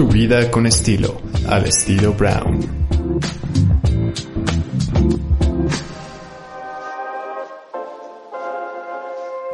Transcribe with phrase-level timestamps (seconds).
[0.00, 2.88] Tu vida con estilo, al estilo Brown.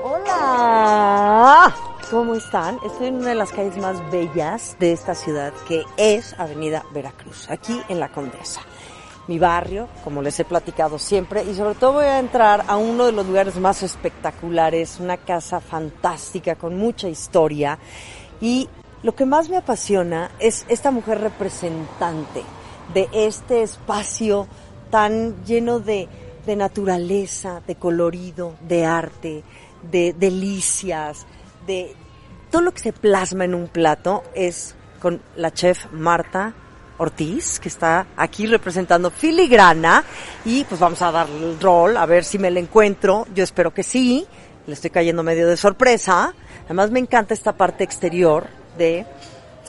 [0.04, 1.74] Hola,
[2.08, 2.78] ¿cómo están?
[2.86, 7.50] Estoy en una de las calles más bellas de esta ciudad, que es Avenida Veracruz,
[7.50, 8.60] aquí en La Condesa.
[9.26, 13.06] Mi barrio, como les he platicado siempre, y sobre todo voy a entrar a uno
[13.06, 17.80] de los lugares más espectaculares, una casa fantástica con mucha historia.
[18.40, 18.68] Y
[19.06, 22.42] lo que más me apasiona es esta mujer representante
[22.92, 24.48] de este espacio
[24.90, 26.08] tan lleno de,
[26.56, 29.44] naturaleza, de colorido, de arte,
[29.88, 31.24] de delicias,
[31.68, 31.94] de
[32.50, 36.52] todo lo que se plasma en un plato es con la chef Marta
[36.98, 40.02] Ortiz, que está aquí representando Filigrana,
[40.44, 43.72] y pues vamos a darle el rol, a ver si me la encuentro, yo espero
[43.72, 44.26] que sí,
[44.66, 49.06] le estoy cayendo medio de sorpresa, además me encanta esta parte exterior de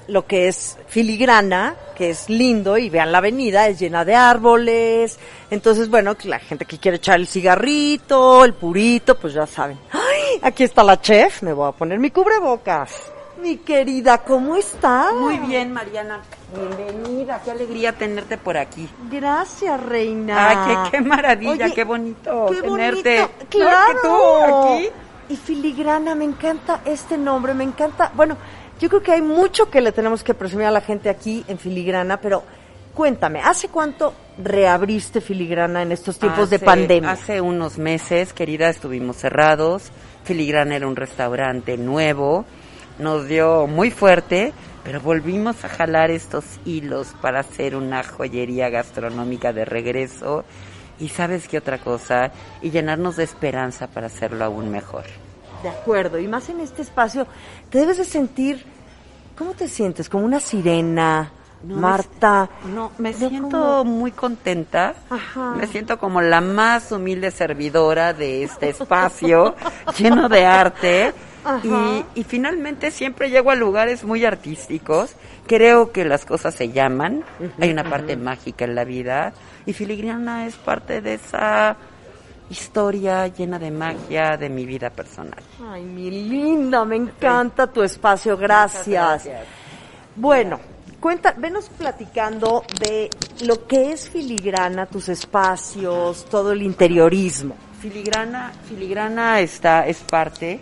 [0.08, 5.20] lo que es filigrana, que es lindo, y vean la avenida, es llena de árboles,
[5.52, 9.78] entonces bueno, la gente que quiere echar el cigarrito, el purito, pues ya saben.
[9.92, 10.40] ¡Ay!
[10.42, 13.12] Aquí está la chef, me voy a poner mi cubrebocas.
[13.42, 15.14] Mi querida, ¿cómo estás?
[15.14, 16.22] Muy bien, Mariana.
[16.56, 18.90] Bienvenida, qué alegría tenerte por aquí.
[19.12, 20.50] Gracias, reina.
[20.50, 23.20] Ay, qué, qué maravilla, Oye, qué bonito qué tenerte.
[23.20, 23.46] bonito.
[23.50, 24.02] Claro.
[24.02, 24.90] que tú aquí.
[25.30, 28.12] Y filigrana, me encanta este nombre, me encanta.
[28.16, 28.38] Bueno,
[28.80, 31.58] yo creo que hay mucho que le tenemos que presumir a la gente aquí en
[31.58, 32.44] filigrana, pero
[32.94, 37.12] cuéntame, ¿hace cuánto reabriste filigrana en estos tiempos de pandemia?
[37.12, 39.92] Hace unos meses, querida, estuvimos cerrados.
[40.24, 42.46] Filigrana era un restaurante nuevo.
[43.00, 44.54] Nos dio muy fuerte,
[44.84, 50.44] pero volvimos a jalar estos hilos para hacer una joyería gastronómica de regreso.
[51.00, 52.32] Y sabes qué otra cosa,
[52.62, 55.06] y llenarnos de esperanza para hacerlo aún mejor.
[55.64, 57.26] De acuerdo, y más en este espacio,
[57.70, 58.64] te debes de sentir,
[59.38, 60.08] ¿cómo te sientes?
[60.10, 61.32] Como una sirena,
[61.64, 62.50] No, me Marta.
[62.64, 64.94] si- No, me siento como- muy contenta.
[65.10, 65.56] Ajá.
[65.58, 69.56] Me siento como la más humilde servidora de este espacio
[69.98, 71.14] lleno de arte.
[72.14, 75.16] Y finalmente siempre llego a lugares muy artísticos.
[75.48, 77.24] Creo que las cosas se llaman.
[77.60, 79.34] Hay una parte mágica en la vida.
[79.66, 81.78] Y Filigrana es parte de esa
[82.50, 85.42] historia llena de magia de mi vida personal.
[85.70, 89.26] Ay, mi linda, me encanta tu espacio, gracias.
[89.26, 89.48] gracias.
[90.16, 90.60] Bueno,
[91.00, 93.10] cuenta, venos platicando de
[93.46, 97.56] lo que es filigrana, tus espacios, todo el interiorismo.
[97.82, 100.60] Filigrana, filigrana está, es parte,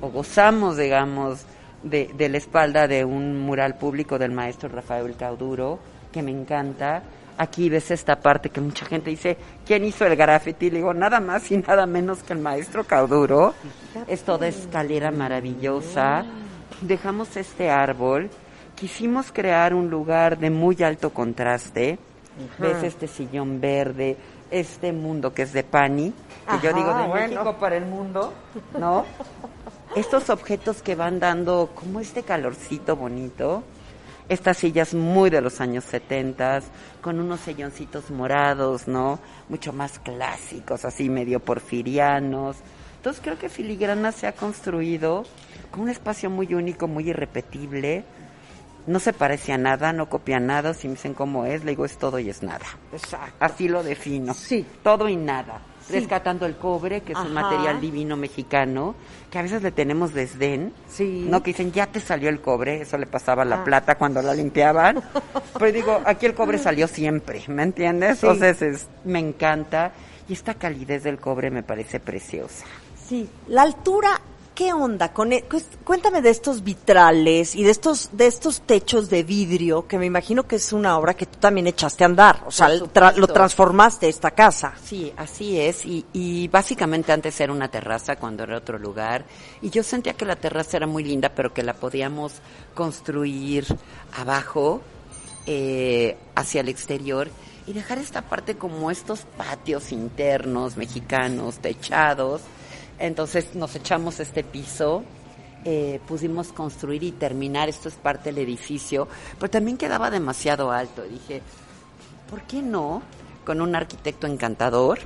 [0.00, 1.44] o gozamos, digamos,
[1.82, 5.80] de, de la espalda de un mural público del maestro Rafael Cauduro,
[6.12, 7.02] que me encanta.
[7.38, 9.36] Aquí ves esta parte que mucha gente dice,
[9.66, 10.70] ¿quién hizo el graffiti?
[10.70, 13.54] Le digo, nada más y nada menos que el maestro Cauduro.
[14.06, 16.24] Es toda escalera maravillosa.
[16.82, 18.30] Dejamos este árbol.
[18.76, 21.98] Quisimos crear un lugar de muy alto contraste.
[22.58, 24.16] ¿Ves este sillón verde?
[24.50, 26.12] Este mundo que es de Pani,
[26.46, 27.28] que yo digo de bueno.
[27.28, 28.34] México para el mundo,
[28.78, 29.06] ¿no?
[29.96, 33.62] Estos objetos que van dando como este calorcito bonito.
[34.28, 36.62] Estas sillas muy de los años 70,
[37.00, 39.18] con unos silloncitos morados, ¿no?
[39.48, 42.56] Mucho más clásicos, así medio porfirianos.
[42.96, 45.24] Entonces creo que Filigrana se ha construido
[45.70, 48.04] con un espacio muy único, muy irrepetible.
[48.86, 50.72] No se parece a nada, no copia nada.
[50.72, 52.66] Si me dicen cómo es, le digo es todo y es nada.
[52.92, 53.34] Exacto.
[53.40, 54.34] Así lo defino.
[54.34, 54.64] Sí.
[54.82, 55.60] Todo y nada.
[55.86, 55.94] Sí.
[55.94, 58.94] Rescatando el cobre, que es un material divino mexicano,
[59.30, 60.72] que a veces le tenemos desdén.
[60.88, 61.26] Sí.
[61.28, 62.82] No, que dicen, ya te salió el cobre.
[62.82, 63.64] Eso le pasaba a la Ah.
[63.64, 65.02] plata cuando la limpiaban.
[65.58, 68.18] Pero digo, aquí el cobre salió siempre, ¿me entiendes?
[68.18, 68.26] Sí.
[68.26, 69.92] Entonces, es- me encanta.
[70.28, 72.64] Y esta calidez del cobre me parece preciosa.
[73.08, 74.20] Sí, la altura,
[74.54, 75.12] ¿qué onda?
[75.12, 79.86] Con e- cues- cuéntame de estos vitrales y de estos de estos techos de vidrio
[79.86, 82.68] que me imagino que es una obra que tú también echaste a andar, o sea,
[82.92, 84.74] tra- lo transformaste esta casa.
[84.84, 85.86] Sí, así es.
[85.86, 89.24] Y, y básicamente antes era una terraza cuando era otro lugar.
[89.62, 92.32] Y yo sentía que la terraza era muy linda, pero que la podíamos
[92.74, 93.66] construir
[94.16, 94.82] abajo,
[95.46, 97.28] eh, hacia el exterior,
[97.66, 102.42] y dejar esta parte como estos patios internos mexicanos, techados.
[102.98, 105.02] Entonces nos echamos este piso.
[105.64, 109.06] eh, pudimos construir y terminar, esto es parte del edificio,
[109.38, 111.02] pero también quedaba demasiado alto.
[111.02, 111.40] Dije,
[112.28, 113.00] ¿por qué no?
[113.44, 114.98] Con un arquitecto encantador,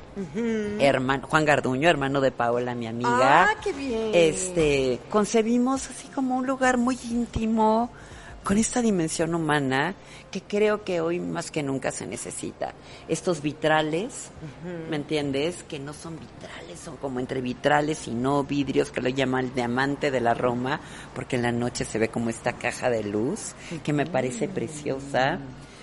[0.79, 3.45] hermano, Juan Garduño, hermano de Paola, mi amiga.
[3.51, 4.11] Ah, qué bien.
[4.15, 7.91] Este, concebimos así como un lugar muy íntimo,
[8.47, 9.97] con esta dimensión humana
[10.31, 12.75] que creo que hoy más que nunca se necesita.
[13.09, 14.31] Estos vitrales,
[14.89, 15.65] ¿me entiendes?
[15.65, 19.55] Que no son vitrales, son como entre vitrales y no vidrios, que lo llaman el
[19.55, 20.81] diamante de la Roma,
[21.13, 25.41] porque en la noche se ve como esta caja de luz, que me parece preciosa.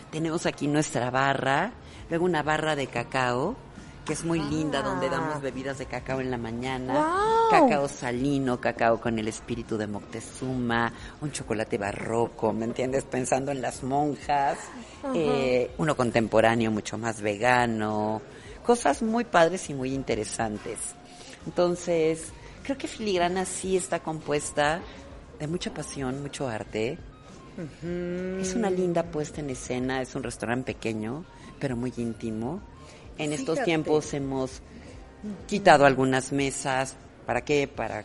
[0.09, 1.73] Tenemos aquí nuestra barra,
[2.09, 3.57] luego una barra de cacao,
[4.05, 7.49] que es muy linda, donde damos bebidas de cacao en la mañana, Wow.
[7.49, 10.91] cacao salino, cacao con el espíritu de Moctezuma,
[11.21, 13.05] un chocolate barroco, ¿me entiendes?
[13.05, 14.57] Pensando en las monjas,
[15.13, 18.21] eh, uno contemporáneo mucho más vegano,
[18.65, 20.79] cosas muy padres y muy interesantes.
[21.45, 22.31] Entonces,
[22.63, 24.81] creo que Filigrana sí está compuesta
[25.39, 26.97] de mucha pasión, mucho arte.
[28.41, 31.23] Es una linda puesta en escena, es un restaurante pequeño,
[31.59, 32.61] pero muy íntimo.
[33.17, 34.61] En estos tiempos hemos
[35.47, 36.95] quitado algunas mesas.
[37.25, 37.67] ¿Para qué?
[37.67, 38.03] Para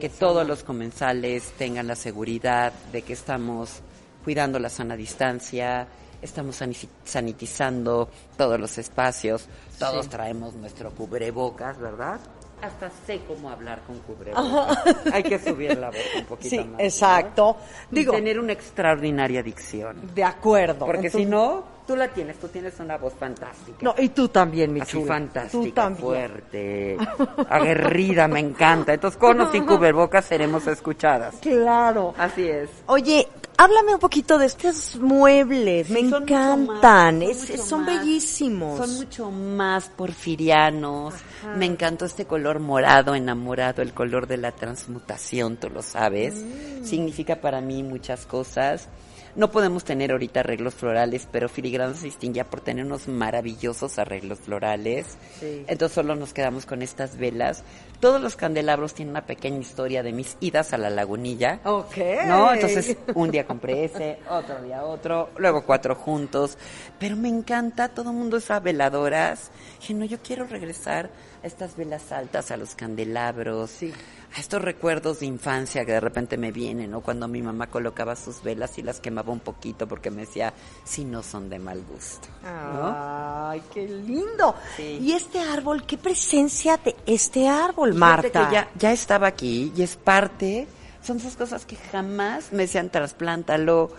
[0.00, 3.80] que todos los comensales tengan la seguridad de que estamos
[4.24, 5.86] cuidando la sana distancia,
[6.22, 9.46] estamos sani- sanitizando todos los espacios,
[9.78, 12.18] todos traemos nuestro cubrebocas, ¿verdad?
[12.62, 14.78] Hasta sé cómo hablar con cubrebocas.
[15.12, 16.80] Hay que subir la voz un poquito Sí, más.
[16.80, 17.56] exacto.
[17.92, 20.14] Y Digo, tener una extraordinaria dicción.
[20.14, 20.86] de acuerdo.
[20.86, 23.78] Porque si no, tú la tienes, tú tienes una voz fantástica.
[23.80, 25.02] No, y tú también, mi chula.
[25.02, 26.02] Tú fantástica, también.
[26.04, 26.96] fuerte,
[27.48, 28.94] aguerrida, me encanta.
[28.94, 31.36] Entonces, con o sin cubrebocas seremos escuchadas.
[31.40, 32.14] Claro.
[32.18, 32.68] Así es.
[32.86, 35.88] Oye, háblame un poquito de estos muebles.
[35.90, 37.18] Me son encantan.
[37.20, 37.98] más, Es- son más.
[38.00, 38.78] bellísimos.
[38.78, 41.14] Son mucho más porfirianos.
[41.56, 46.34] Me encantó este color morado, enamorado, el color de la transmutación, tú lo sabes.
[46.34, 46.84] Mm.
[46.84, 48.88] Significa para mí muchas cosas.
[49.36, 54.38] No podemos tener ahorita arreglos florales, pero Filigrana se distinguía por tener unos maravillosos arreglos
[54.38, 55.18] florales.
[55.38, 55.64] Sí.
[55.68, 57.62] Entonces solo nos quedamos con estas velas.
[58.00, 61.60] Todos los candelabros tienen una pequeña historia de mis idas a la lagunilla.
[61.64, 61.96] Ok.
[62.26, 62.52] ¿No?
[62.52, 66.56] Entonces, un día compré ese, otro día otro, luego cuatro juntos.
[66.98, 69.50] Pero me encanta, todo el mundo usa veladoras.
[69.80, 71.10] Dije, no, yo quiero regresar
[71.42, 73.92] a estas velas altas, a los candelabros, Sí.
[74.36, 77.00] A estos recuerdos de infancia que de repente me vienen, ¿no?
[77.00, 80.52] Cuando mi mamá colocaba sus velas y las quemaba un poquito porque me decía,
[80.84, 82.28] si no son de mal gusto.
[82.42, 82.94] ¿no?
[82.94, 84.54] Ay, qué lindo.
[84.76, 84.98] Sí.
[85.00, 88.48] Y este árbol, qué presencia de este árbol, Fíjate Marta.
[88.48, 90.66] que ya, ya estaba aquí y es parte,
[91.02, 93.90] son esas cosas que jamás me decían trasplántalo,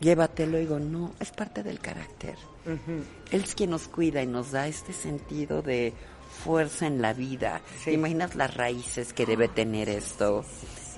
[0.00, 0.58] llévatelo.
[0.58, 2.36] Y digo, no, es parte del carácter.
[3.30, 5.94] Él es quien nos cuida y nos da este sentido de
[6.34, 7.60] fuerza en la vida.
[7.84, 10.44] ¿Te imaginas las raíces que debe tener esto?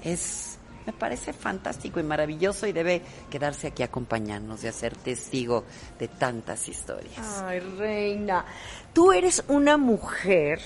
[0.03, 4.97] Es, me parece fantástico y maravilloso y debe quedarse aquí a acompañarnos y a ser
[4.97, 5.65] testigo
[5.99, 7.43] de tantas historias.
[7.43, 8.45] Ay, reina.
[8.93, 10.61] Tú eres una mujer,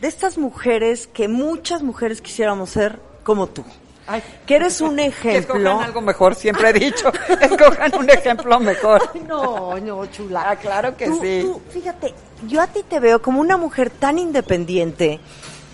[0.00, 3.64] de estas mujeres que muchas mujeres quisiéramos ser como tú.
[4.08, 5.56] Ay, Que eres un Que ejemplo.
[5.56, 7.10] escojan algo mejor, siempre he dicho.
[7.40, 9.02] escojan un ejemplo mejor.
[9.14, 10.44] Ay, No, no, chula.
[10.50, 11.40] Ah, claro que Tú- sí.
[11.42, 12.14] tú, fíjate,
[12.46, 15.18] yo a ti te veo como una mujer tan independiente,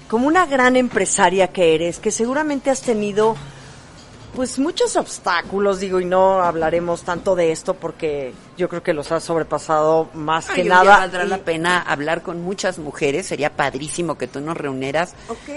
[0.09, 3.37] como una gran empresaria que eres, que seguramente has tenido
[4.35, 9.13] pues muchos obstáculos, digo, y no hablaremos tanto de esto porque yo creo que los
[9.13, 10.97] has sobrepasado más Ay, que nada.
[11.01, 15.15] valdrá Y- la pena hablar con muchas mujeres, sería padrísimo que tú nos reunieras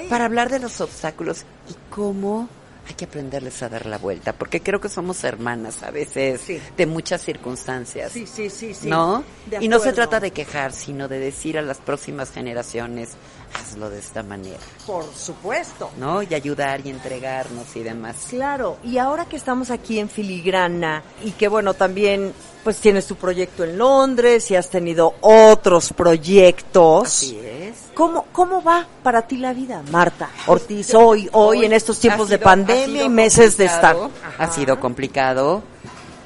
[0.10, 2.50] para hablar de los obstáculos y cómo
[2.88, 6.60] hay que aprenderles a dar la vuelta, porque creo que somos hermanas a veces Sí.
[6.78, 8.12] de muchas circunstancias.
[8.12, 8.88] Sí, sí, sí, sí.
[8.88, 9.24] ¿No?
[9.60, 13.10] Y no se trata de quejar, sino de decir a las próximas generaciones,
[13.54, 15.90] hazlo de esta manera, Por supuesto.
[15.98, 16.22] ¿no?
[16.22, 18.16] Y ayudar y entregarnos y demás.
[18.30, 22.34] Claro, y ahora que estamos aquí en Filigrana y que bueno, también
[22.64, 27.08] pues tienes tu proyecto en Londres y has tenido otros proyectos.
[27.08, 27.55] Así es.
[27.96, 32.38] ¿Cómo, ¿Cómo va para ti la vida, Marta Ortiz, hoy, hoy, en estos tiempos de
[32.38, 33.96] pandemia y meses de estar?
[34.38, 35.64] Ha sido complicado.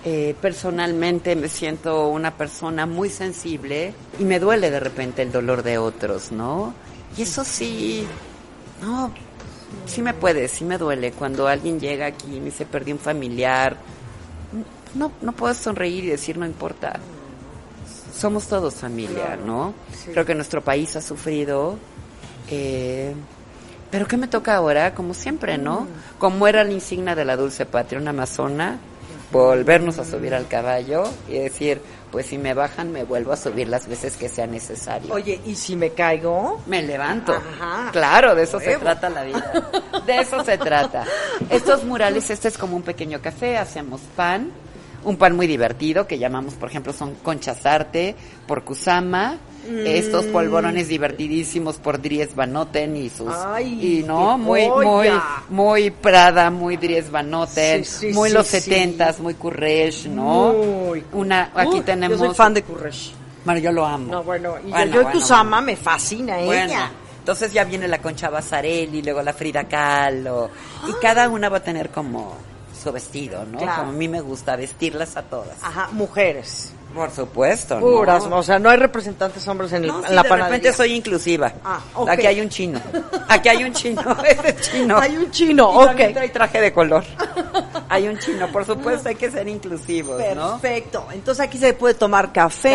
[0.03, 5.61] Eh, personalmente me siento una persona muy sensible y me duele de repente el dolor
[5.61, 6.73] de otros, ¿no?
[7.15, 8.07] Y eso sí,
[8.81, 9.11] no,
[9.85, 11.11] sí me puede, sí me duele.
[11.11, 13.77] Cuando alguien llega aquí y me dice perdí un familiar,
[14.95, 16.99] no, no puedo sonreír y decir no importa.
[18.15, 19.73] Somos todos familia, ¿no?
[20.11, 21.77] Creo que nuestro país ha sufrido.
[22.49, 23.13] eh,
[23.91, 24.93] pero ¿qué me toca ahora?
[24.93, 25.87] Como siempre, ¿no?
[26.19, 28.77] Como era la insignia de la dulce patria, una amazona,
[29.31, 33.67] volvernos a subir al caballo y decir, pues si me bajan, me vuelvo a subir
[33.67, 35.11] las veces que sea necesario.
[35.11, 36.61] Oye, ¿y si me caigo?
[36.67, 37.33] Me levanto.
[37.33, 37.89] Ajá.
[37.91, 39.51] Claro, de eso se trata la vida.
[40.05, 41.05] De eso se trata.
[41.49, 44.51] Estos murales, este es como un pequeño café, hacemos pan,
[45.03, 48.15] un pan muy divertido que llamamos, por ejemplo, son conchas arte,
[48.47, 49.37] por Kusama,
[49.85, 55.23] estos polvorones divertidísimos por Dries Van Noten y sus Ay, y no muy muy joya.
[55.49, 60.53] muy Prada, muy Dries Van Noten, Sí, sí, muy sí, los setentas, muy Courrèges, ¿no?
[60.53, 63.11] Muy Una aquí tenemos Yo soy fan de Courrèges.
[63.45, 64.11] Bueno, yo lo amo.
[64.11, 66.65] No, bueno, y Bueno, yo bueno, Kusama me fascina bueno.
[66.73, 66.91] ella.
[67.19, 70.49] Entonces ya viene la Concha Basarelli, luego la Frida Kahlo,
[70.87, 72.35] y cada una va a tener como
[72.79, 73.57] su vestido, ¿no?
[73.59, 73.81] Claro.
[73.81, 75.57] Como a mí me gusta vestirlas a todas.
[75.61, 76.73] Ajá, mujeres.
[76.93, 80.57] Por supuesto, o sea, no hay representantes hombres en, el, No, en la de panadería.
[80.57, 81.53] repente soy inclusiva.
[81.63, 82.09] Ah, ok.
[82.09, 82.81] Aquí hay un chino.
[83.27, 84.01] Aquí hay un chino.
[84.25, 84.97] Ese chino.
[84.97, 86.13] Hay un chino, Y ok.
[86.13, 87.03] trae traje de color.
[87.89, 88.47] hay un chino.
[88.51, 90.59] Por supuesto, hay que ser inclusivos, ¿no?
[90.59, 91.05] Perfecto.
[91.13, 92.71] Entonces aquí se puede tomar café,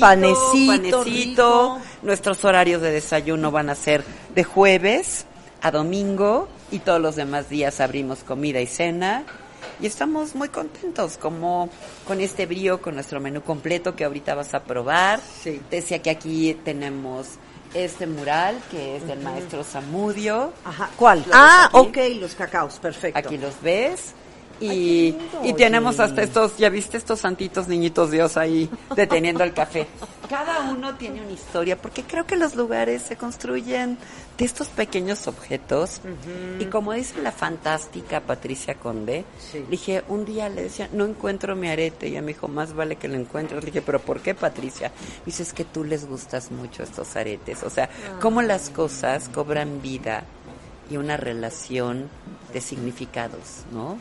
[0.00, 1.78] panecito, panecito.
[2.02, 4.02] Nuestros horarios de desayuno van a ser
[4.34, 5.26] de jueves
[5.60, 9.24] a domingo y todos los demás días abrimos comida y cena.
[9.80, 11.68] Y estamos muy contentos como
[12.06, 15.20] con este brío, con nuestro menú completo que ahorita vas a probar.
[15.42, 15.60] Sí.
[15.70, 17.38] Decía que aquí tenemos
[17.74, 20.52] este mural que es del maestro Zamudio.
[20.64, 21.18] Ajá, ¿cuál?
[21.18, 23.18] Los Ah, ok, los cacaos, perfecto.
[23.18, 24.14] Aquí los ves.
[24.60, 26.04] Y, lindo, y tenemos oye.
[26.04, 29.86] hasta estos, ya viste estos santitos niñitos Dios ahí deteniendo el café.
[30.28, 33.96] Cada uno tiene una historia, porque creo que los lugares se construyen
[34.36, 36.00] de estos pequeños objetos.
[36.60, 39.64] Y como dice la fantástica Patricia Conde, Sí.
[39.70, 42.08] dije, un día le decía, no encuentro mi arete.
[42.08, 43.62] Y ella me dijo, más vale que lo encuentres.
[43.64, 44.92] Le dije, ¿pero por qué, Patricia?
[45.24, 47.62] Dice, es que tú les gustas mucho estos aretes.
[47.62, 47.88] O sea,
[48.20, 50.24] cómo las cosas cobran vida
[50.90, 52.08] y una relación
[52.52, 53.98] de significados, ¿no?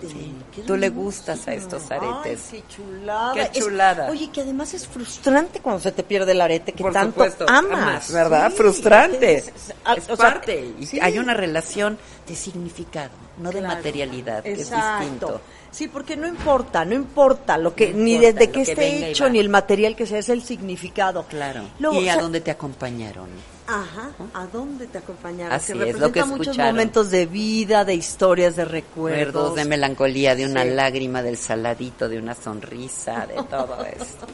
[0.00, 0.34] Sí.
[0.66, 2.48] Tú le gustas a estos aretes.
[2.52, 3.34] Ay, qué chulada.
[3.34, 4.10] Qué Es- chulada.
[4.10, 7.44] oye, que además es frustrante cuando se te pierde el arete que Por tanto supuesto,
[7.46, 8.10] amas.
[8.10, 8.50] ¿verdad?
[8.50, 9.34] Sí, Frustrante.
[9.34, 10.72] es- es- a- Es o sea, parte.
[10.80, 10.98] Y sí.
[11.02, 15.00] hay una relación de significado, no de materialidad, que es Exacto.
[15.02, 15.40] distinto.
[15.70, 19.28] Sí, porque no importa, no importa lo que No ni importa desde que esté hecho
[19.28, 21.24] ni el material que sea, es el significado.
[21.28, 21.62] Claro.
[21.78, 23.28] Luego, ¿Y o a dónde te acompañaron?
[23.66, 25.52] Ajá, ¿a dónde te acompañaron?
[25.52, 26.72] Así es, lo que muchos escucharon.
[26.72, 29.26] momentos de vida, de historias, de recuerdos.
[29.26, 30.70] Recuerdos de melancolía, de una Sí.
[30.70, 34.26] lágrima, del saladito, de una sonrisa, de todo esto.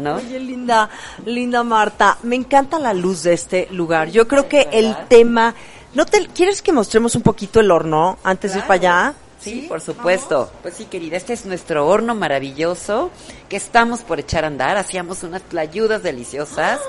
[0.00, 0.16] ¿No?
[0.16, 0.90] Oye, linda,
[1.24, 4.10] linda Marta, me encanta la luz de este lugar.
[4.10, 5.54] Yo creo que el tema,
[5.94, 9.14] ¿no te quieres que mostremos un poquito el horno antes de ir para allá?
[9.40, 10.52] Sí, por supuesto.
[10.62, 13.10] Pues sí, querida, este es nuestro horno maravilloso
[13.52, 14.78] que estamos por echar a andar.
[14.78, 16.80] Hacíamos unas playudas deliciosas.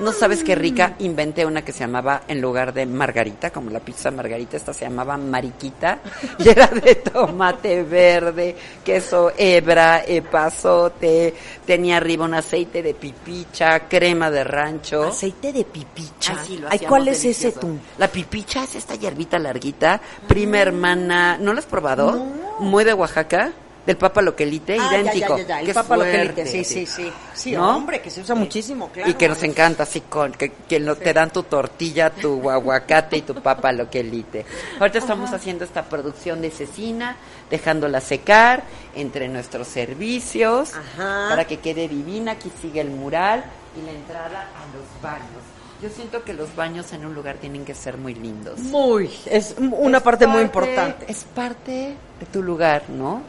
[0.00, 0.94] No sabes qué rica.
[0.98, 4.84] Inventé una que se llamaba, en lugar de margarita, como la pizza margarita, esta se
[4.84, 6.00] llamaba mariquita.
[6.38, 11.32] Y era de tomate verde, queso hebra, epazote.
[11.64, 15.04] Tenía arriba un aceite de pipicha, crema de rancho.
[15.04, 16.36] Aceite de pipicha.
[16.38, 17.78] Ay, sí, lo Ay, ¿cuál es ese tú?
[17.96, 19.98] La pipicha es esta hierbita larguita,
[20.28, 22.12] prima hermana, ¿no la has probado?
[22.58, 23.54] Muy de Oaxaca,
[23.86, 25.36] del papa loquelite, Ah, idéntico.
[25.38, 27.12] ya, ya, ya, el Qué papa loquelite, fuerte, sí, sí, sí.
[27.34, 27.76] Sí, ¿No?
[27.76, 29.10] hombre, que se usa muchísimo, claro.
[29.10, 33.16] Y que nos encanta así con que, que lo- te dan tu tortilla, tu aguacate
[33.16, 34.44] y tu papa loquelite.
[34.78, 37.16] Ahorita estamos haciendo esta producción de cecina,
[37.50, 38.62] dejándola secar
[38.94, 41.26] entre nuestros servicios Ajá.
[41.30, 42.32] para que quede divina.
[42.32, 43.44] Aquí sigue el mural
[43.80, 45.42] y la entrada a los baños.
[45.82, 48.58] Yo siento que los baños en un lugar tienen que ser muy lindos.
[48.60, 51.06] Muy, es una Es parte muy importante.
[51.08, 53.22] Es parte de tu lugar, ¿no?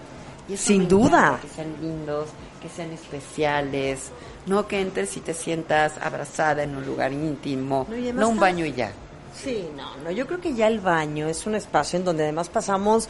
[0.51, 1.39] Y eso Sin duda.
[1.41, 2.27] Que sean lindos,
[2.61, 4.11] que sean especiales,
[4.47, 8.73] no que entres y te sientas abrazada en un lugar íntimo, No, un baño y
[8.73, 8.91] ya.
[9.33, 12.49] Sí, no, no, yo creo que ya el baño es un espacio en donde además
[12.49, 13.07] pasamos,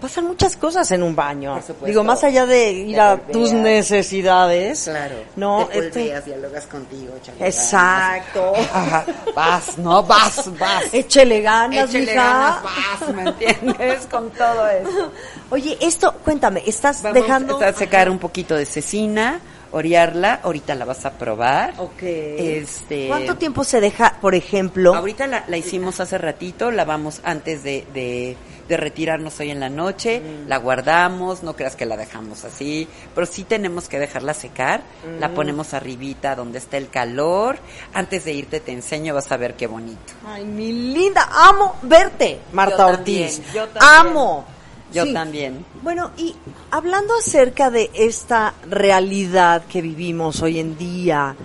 [0.00, 1.54] pasan muchas cosas en un baño.
[1.54, 1.86] Por supuesto.
[1.86, 4.84] Digo, más allá de ir a tus necesidades.
[4.84, 5.16] Claro.
[5.36, 8.52] No, te este- golpeas, dialogas contigo, échale Exacto.
[8.72, 9.04] ganas.
[9.34, 10.84] Vas, no, vas, vas.
[10.92, 12.14] Échele ganas, Échale mija.
[12.14, 14.06] ganas, vas, ¿me entiendes?
[14.10, 15.12] Con todo eso.
[15.50, 19.40] Oye, esto, cuéntame, estás Vamos dejando a secar un poquito de cecina,
[19.72, 21.74] orearla, ahorita la vas a probar.
[21.78, 22.02] Ok.
[22.02, 24.94] Este, ¿Cuánto tiempo se deja, por ejemplo?
[24.94, 28.36] Ahorita la, la hicimos hace ratito, la vamos antes de, de,
[28.68, 30.48] de retirarnos hoy en la noche, Mm.
[30.48, 35.20] la guardamos, no creas que la dejamos así, pero sí tenemos que dejarla secar, Mm.
[35.20, 37.58] la ponemos arribita donde está el calor,
[37.92, 40.12] antes de irte te enseño, vas a ver qué bonito.
[40.26, 43.52] Ay, mi linda, amo verte, Marta Yo también, Ortiz.
[43.52, 44.06] yo también.
[44.12, 44.44] Amo.
[44.92, 45.12] Yo Sí.
[45.12, 45.64] también.
[45.82, 46.34] Bueno, y
[46.70, 51.36] hablando acerca de esta realidad que vivimos hoy en día,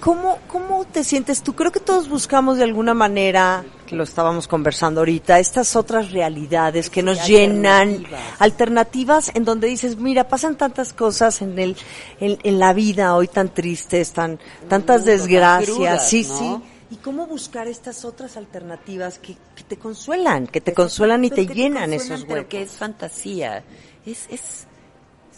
[0.00, 1.54] ¿cómo, ¿cómo te sientes tú?
[1.54, 6.88] Creo que todos buscamos de alguna manera, que lo estábamos conversando ahorita, estas otras realidades
[6.90, 8.20] que nos llenan, alternativas.
[8.38, 11.76] alternativas en donde dices, mira, pasan tantas cosas en el,
[12.20, 16.38] en, en la vida hoy tan tristes, tan, tantas tan desgracias, crudas, sí, ¿no?
[16.38, 16.56] sí.
[16.90, 21.46] ¿Y cómo buscar estas otras alternativas que, que te consuelan, que te consuelan y te
[21.46, 22.48] llenan consuelan, esos Pero huecos?
[22.48, 23.62] que es fantasía,
[24.06, 24.66] es, es,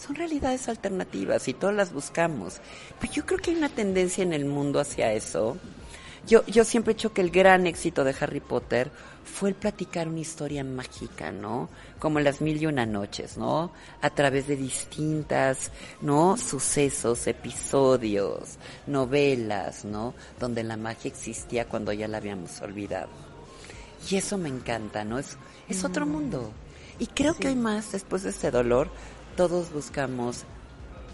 [0.01, 2.61] son realidades alternativas y todas las buscamos.
[3.01, 5.57] Pero yo creo que hay una tendencia en el mundo hacia eso.
[6.31, 8.89] Yo, yo siempre he dicho que el gran éxito de Harry Potter
[9.25, 11.69] fue el platicar una historia mágica, ¿no?
[11.99, 13.73] Como las mil y una noches, ¿no?
[14.01, 16.37] A través de distintas, ¿no?
[16.37, 20.15] Sucesos, episodios, novelas, ¿no?
[20.39, 23.09] Donde la magia existía cuando ya la habíamos olvidado.
[24.09, 25.19] Y eso me encanta, ¿no?
[25.19, 25.37] Es,
[25.69, 26.53] es otro mundo.
[27.01, 28.89] Y creo que hay más, después de ese dolor,
[29.37, 30.45] todos buscamos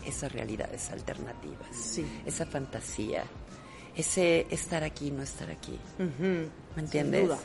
[0.04, 2.06] esas realidades alternativas, Sí.
[2.26, 3.24] esa fantasía,
[3.96, 5.78] ese estar aquí, no estar aquí.
[5.98, 6.48] Ujú.
[6.74, 7.20] ¿Me entiendes?
[7.20, 7.38] Sin duda.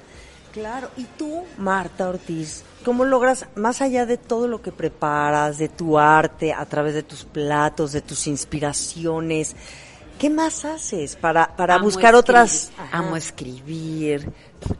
[0.51, 5.69] Claro, y tú, Marta Ortiz, ¿cómo logras, más allá de todo lo que preparas, de
[5.69, 9.55] tu arte, a través de tus platos, de tus inspiraciones,
[10.21, 12.71] qué más haces para, para Amo buscar escribir, otras...
[12.77, 12.99] Ajá.
[12.99, 14.31] Amo escribir,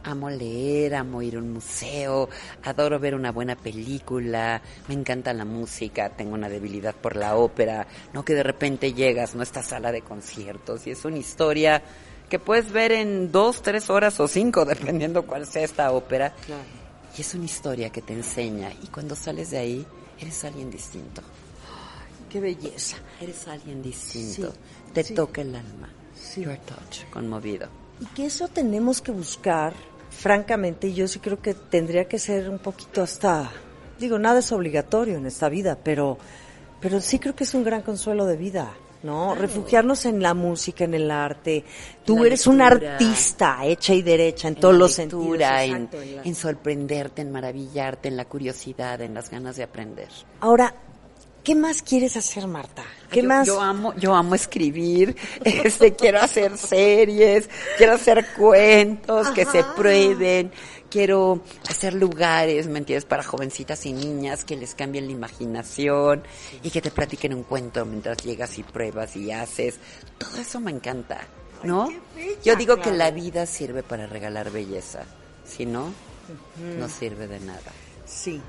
[0.04, 2.28] amo leer, amo ir a un museo,
[2.62, 7.88] adoro ver una buena película, me encanta la música, tengo una debilidad por la ópera,
[8.12, 11.82] no que de repente llegas, no a esta sala de conciertos y es una historia
[12.30, 16.32] que puedes ver en dos, tres horas o cinco, dependiendo cuál sea esta ópera.
[16.46, 16.62] Claro.
[17.18, 19.86] Y es una historia que te enseña y cuando sales de ahí
[20.20, 21.20] eres alguien distinto.
[22.32, 22.96] Qué belleza.
[23.20, 24.52] Eres alguien distinto.
[24.52, 24.58] Sí,
[24.92, 25.14] te sí.
[25.14, 25.88] toca el alma.
[26.14, 26.42] Sí.
[26.42, 27.68] Your touch, conmovido.
[28.00, 29.72] Y que eso tenemos que buscar,
[30.10, 33.50] francamente, y yo sí creo que tendría que ser un poquito hasta,
[33.98, 36.18] digo, nada es obligatorio en esta vida, pero,
[36.80, 38.72] pero sí creo que es un gran consuelo de vida,
[39.02, 39.34] ¿no?
[39.34, 41.64] Refugiarnos en la música, en el arte.
[42.04, 45.76] Tú La eres una artista hecha y derecha en, En todos los lectura, sentidos.
[45.76, 49.62] en, exacto, en la- en sorprenderte, en maravillarte, en la curiosidad, en las ganas de
[49.64, 50.08] aprender.
[50.40, 50.74] Ahora,
[51.42, 52.84] ¿qué más quieres hacer, Marta?
[53.10, 53.46] ¿Qué yo, más?
[53.46, 60.52] Yo amo, yo amo escribir, este, quiero hacer series, quiero hacer cuentos que se prueben,
[60.90, 63.04] quiero hacer lugares, ¿me entiendes?
[63.04, 66.22] Para jovencitas y niñas que les cambien la imaginación
[66.62, 69.78] y que te platiquen un cuento mientras llegas y pruebas y haces.
[70.18, 71.20] Todo eso me encanta,
[71.64, 71.88] ¿no?
[72.14, 75.04] bella, yo digo que la vida sirve para regalar belleza,
[75.44, 75.92] si no,
[76.78, 77.72] no sirve de nada.
[78.06, 78.40] Sí.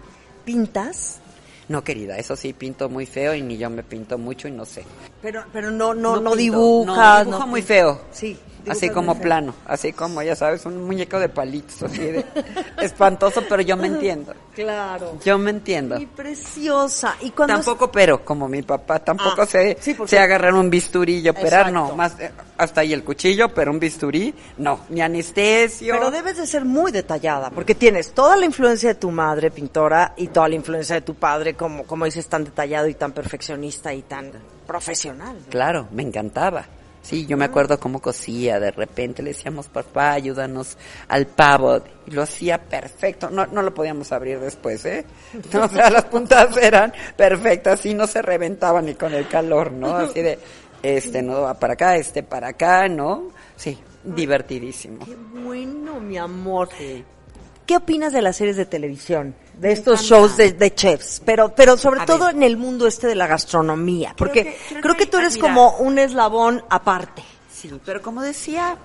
[0.45, 1.21] ¿Pintas?
[1.69, 4.65] No, querida, eso sí, pinto muy feo y ni yo me pinto mucho y no
[4.65, 4.83] sé.
[5.21, 7.25] Pero, pero no, no, no, pinto, dibujas.
[7.25, 8.01] No, dibujo no muy feo.
[8.11, 8.37] Sí.
[8.69, 12.25] Así como plano, así como, ya sabes, un muñeco de palitos, así de
[12.81, 14.33] espantoso, pero yo me entiendo.
[14.55, 15.17] Claro.
[15.25, 15.99] Yo me entiendo.
[15.99, 17.15] Y preciosa.
[17.21, 20.69] Y cuando Tampoco pero, como mi papá, tampoco Ah, sé, sí, porque- sé agarrar un
[20.69, 21.71] bisturí y operar, Exacto.
[21.89, 25.93] no, más eh, hasta ahí el cuchillo, pero un bisturí, no, ni anestesio.
[25.95, 30.13] Pero debes de ser muy detallada, porque tienes toda la influencia de tu madre pintora
[30.17, 33.93] y toda la influencia de tu padre, como, como dices, tan detallado y tan perfeccionista
[33.93, 34.31] y tan
[34.67, 35.35] profesional.
[35.37, 35.49] ¿no?
[35.49, 36.65] Claro, me encantaba.
[37.03, 40.77] Sí, yo me acuerdo cómo cosía, de repente le decíamos, papá, ayúdanos
[41.09, 45.05] al pavo, y lo hacía perfecto, no, no lo podíamos abrir después, ¿eh?
[45.53, 49.97] O sea, las puntas eran perfectas y no se reventaban ni con el calor, ¿no?
[49.97, 50.39] Así de,
[50.81, 53.31] este no va para acá, este para acá, ¿no?
[53.57, 55.05] Sí, divertidísimo.
[55.05, 56.69] Qué bueno, mi amor.
[57.65, 59.35] ¿Qué opinas de las series de televisión?
[59.59, 62.35] De estos shows de, de chefs, pero, pero sobre A todo ver.
[62.35, 65.37] en el mundo este de la gastronomía, porque que- creo, creo que, que- tú eres
[65.37, 67.23] como un eslabón aparte.
[67.51, 68.77] Sí, pero como decía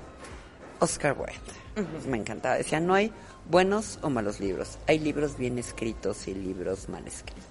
[0.79, 3.11] Oscar Wilde, me encantaba, decía, no hay
[3.51, 7.45] buenos o malos libros, hay libros bien escritos y libros mal escritos.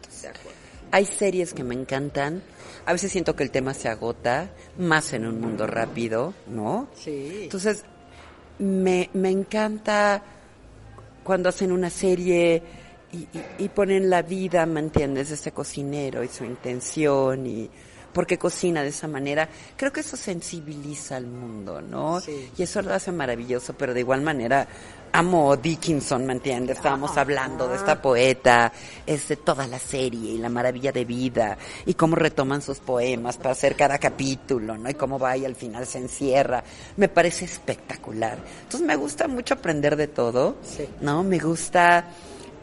[0.91, 2.41] Hay series que me encantan,
[2.85, 6.87] a veces siento que el tema se agota, más en un mundo rápido, ¿no?
[6.95, 7.41] Sí.
[7.43, 7.83] Entonces,
[8.59, 10.21] me, me encanta
[11.25, 12.63] cuando hacen una serie
[13.11, 17.69] y, y- y ponen la vida, ¿me entiendes?, de ese cocinero y su intención y
[18.13, 19.47] por qué cocina de esa manera.
[19.75, 22.19] Creo que eso sensibiliza al mundo, ¿no?
[22.19, 22.49] Sí.
[22.57, 24.67] Y eso lo hace maravilloso, pero de igual manera
[25.11, 26.77] amo Dickinson, ¿me entiendes?
[26.77, 28.71] Estábamos hablando de esta poeta,
[29.05, 33.37] es de toda la serie y la maravilla de vida y cómo retoman sus poemas
[33.37, 34.89] para hacer cada capítulo, ¿no?
[34.89, 36.63] Y cómo va y al final se encierra.
[36.97, 38.37] Me parece espectacular.
[38.63, 40.85] Entonces me gusta mucho aprender de todo, Sí.
[41.01, 41.23] ¿no?
[41.23, 42.05] Me gusta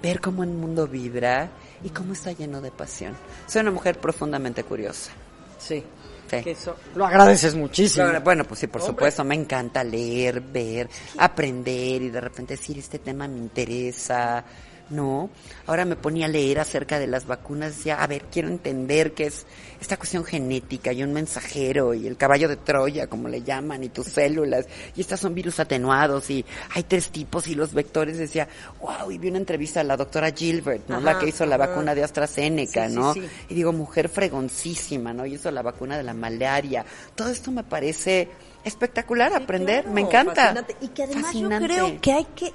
[0.05, 1.49] ver cómo el mundo vibra
[1.83, 3.17] y cómo está lleno de pasión.
[3.47, 5.12] Soy una mujer profundamente curiosa.
[5.59, 5.83] Sí.
[6.31, 6.43] Sí.
[6.43, 8.07] Que eso lo agradeces muchísimo.
[8.23, 8.93] Bueno, pues sí, por Hombre.
[8.93, 10.88] supuesto, me encanta leer, ver,
[11.19, 14.45] aprender y de repente decir, este tema me interesa,
[14.90, 15.31] ¿no?
[15.66, 19.27] Ahora me ponía a leer acerca de las vacunas, decía, a ver, quiero entender qué
[19.27, 19.47] es
[19.81, 23.88] esta cuestión genética y un mensajero y el caballo de Troya, como le llaman, y
[23.90, 24.66] tus células,
[24.97, 26.44] y estas son virus atenuados y
[26.75, 28.49] hay tres tipos y los vectores, decía,
[28.81, 31.01] wow, y vi una entrevista a la doctora Gilbert, ¿no?
[31.01, 31.66] la que hizo la ajá.
[31.66, 33.14] vacuna de AstraZeneca, Sí, ¿no?
[33.14, 33.23] sí.
[33.49, 35.27] Y digo, mujer fregoncísima, ¿no?
[35.27, 36.85] Y hizo la vacuna de la malaria.
[37.14, 38.29] Todo esto me parece
[38.64, 40.35] espectacular aprender, Claro, me encanta.
[40.35, 40.77] fascinante.
[40.81, 41.68] Y que además Fascinante.
[41.68, 42.53] yo creo que hay que,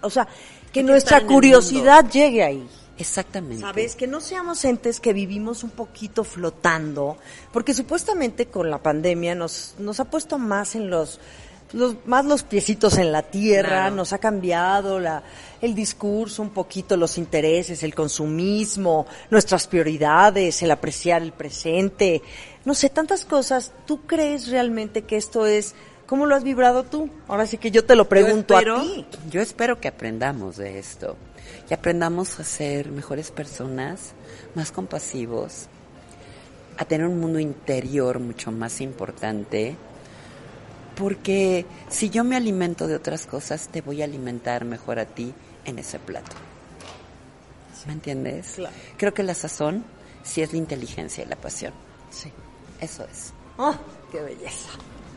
[0.00, 0.26] o sea,
[0.72, 2.68] que nuestra curiosidad llegue ahí.
[2.98, 3.62] Exactamente.
[3.62, 3.96] ¿Sabes?
[3.96, 7.16] Que no seamos entes que vivimos un poquito flotando,
[7.50, 11.18] porque supuestamente con la pandemia nos, nos ha puesto más en los,
[11.72, 13.96] los más los piecitos en la tierra, Claro.
[13.96, 15.22] nos ha cambiado la,
[15.62, 22.20] el discurso un poquito, los intereses, el consumismo, nuestras prioridades, el apreciar el presente,
[22.66, 23.72] no sé, tantas cosas.
[23.86, 25.74] ¿Tú crees realmente que esto es,
[26.10, 27.08] cómo lo has vibrado tú?
[27.28, 29.06] Ahora sí que yo te lo pregunto espero, a ti.
[29.30, 31.16] Yo espero que aprendamos de esto
[31.70, 34.10] y aprendamos a ser mejores personas,
[34.56, 35.68] más compasivos,
[36.78, 39.76] a tener un mundo interior mucho más importante,
[40.96, 45.32] porque si yo me alimento de otras cosas, te voy a alimentar mejor a ti
[45.64, 46.32] en ese plato.
[47.86, 48.54] ¿Me entiendes?
[48.56, 48.74] Claro.
[48.96, 49.84] Creo que la sazón
[50.24, 51.72] sí es la inteligencia y la pasión.
[52.10, 52.32] Sí.
[52.80, 53.32] Eso es.
[53.58, 53.76] ¡Oh,
[54.10, 54.70] qué belleza!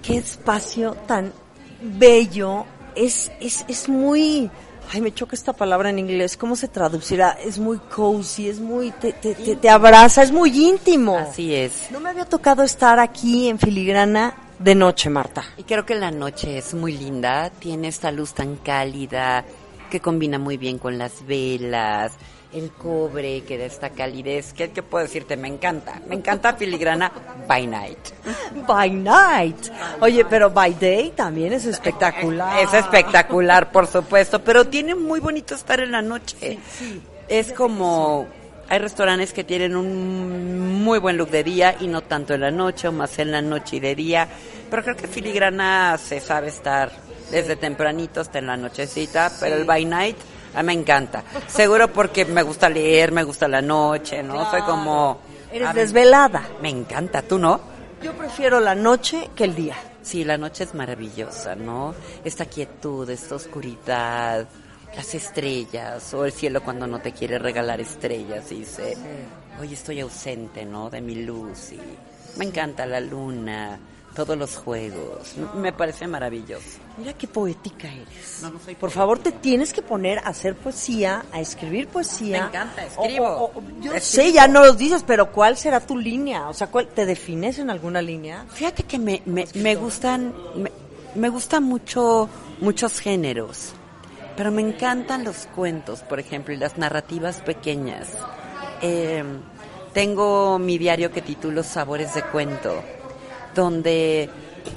[0.04, 1.34] Qué espacio tan
[1.82, 2.66] bello.
[2.96, 4.52] Es, es, es muy...
[4.92, 6.38] Ay, me choca esta palabra en inglés.
[6.38, 7.32] ¿Cómo se traducirá?
[7.44, 8.92] Es muy cozy, es muy...
[8.92, 11.18] Te, te, te, te abraza, es muy íntimo.
[11.18, 11.90] Así es.
[11.90, 15.44] No me había tocado estar aquí en Filigrana de noche, Marta.
[15.58, 19.44] Y creo que la noche es muy linda, tiene esta luz tan cálida
[19.90, 22.14] que combina muy bien con las velas,
[22.54, 24.54] el cobre que da esta calidez.
[24.54, 25.38] ¿Qué, qué puedo decirte?
[25.38, 27.12] Me encanta, me encanta filigrana
[27.48, 27.98] by night.
[28.68, 29.70] By night.
[30.02, 32.60] Oye, pero by day también es espectacular.
[32.62, 36.60] Es espectacular, por supuesto, pero tiene muy bonito estar en la noche.
[37.28, 38.28] Es como
[38.70, 42.52] hay restaurantes que tienen un muy buen look de día y no tanto en la
[42.52, 44.28] noche o más en la noche y de día,
[44.70, 46.92] pero creo que filigrana se sabe estar
[47.30, 50.18] desde tempranito hasta en la nochecita, pero el by night
[50.54, 51.24] a mí me encanta.
[51.48, 54.50] Seguro porque me gusta leer, me gusta la noche, ¿no?
[54.50, 55.20] Soy como
[55.52, 56.48] Eres desvelada.
[56.62, 57.60] Me encanta, ¿tú no?
[58.02, 59.76] Yo prefiero la noche que el día.
[60.02, 61.96] Sí, la noche es maravillosa, ¿no?
[62.24, 64.46] Esta quietud, esta oscuridad,
[64.96, 68.98] las estrellas, o el cielo cuando no te quiere regalar estrellas y dice,
[69.60, 70.90] hoy estoy ausente, ¿no?
[70.90, 71.80] De mi luz y
[72.38, 73.80] me encanta la luna,
[74.16, 76.80] todos los juegos, me parece maravilloso.
[76.98, 78.40] Mira qué poética eres.
[78.42, 82.42] No, no soy Por favor, te tienes que poner a hacer poesía, a escribir poesía.
[82.42, 83.26] Me encanta, escribo.
[83.28, 84.00] O- o- o- yo Escribo.
[84.28, 86.48] sé, ya no lo dices, pero ¿cuál será tu línea?
[86.50, 88.46] O sea, ¿cuál, ¿te defines en alguna línea?
[88.54, 90.72] Fíjate que me, me, me gustan, me,
[91.16, 92.30] me gustan mucho,
[92.62, 93.74] muchos géneros,
[94.38, 98.10] pero me encantan los cuentos, por ejemplo, y las narrativas pequeñas.
[98.82, 99.24] Eh,
[99.94, 102.84] tengo mi diario que titulo Sabores de Cuento,
[103.56, 104.30] donde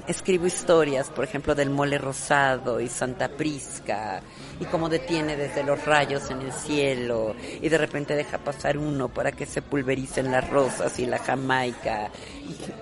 [0.09, 4.21] escribo historias, por ejemplo, del mole rosado y Santa Prisca,
[4.59, 9.09] y cómo detiene desde los rayos en el cielo, y de repente deja pasar uno
[9.09, 12.11] para que se pulvericen las rosas y la jamaica,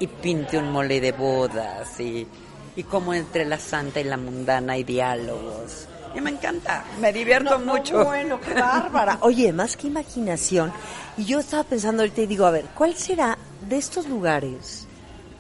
[0.01, 2.27] y, y pinte un mole de bodas, y,
[2.77, 5.87] y cómo entre la santa y la mundana hay diálogos.
[6.15, 8.05] Y me encanta, me divierto No, mucho.
[8.05, 9.19] bueno, qué bárbara.
[9.23, 10.73] Oye, más que imaginación.
[11.19, 13.37] Y yo estaba pensando ahorita y digo, a ver, ¿cuál será
[13.69, 14.87] de estos lugares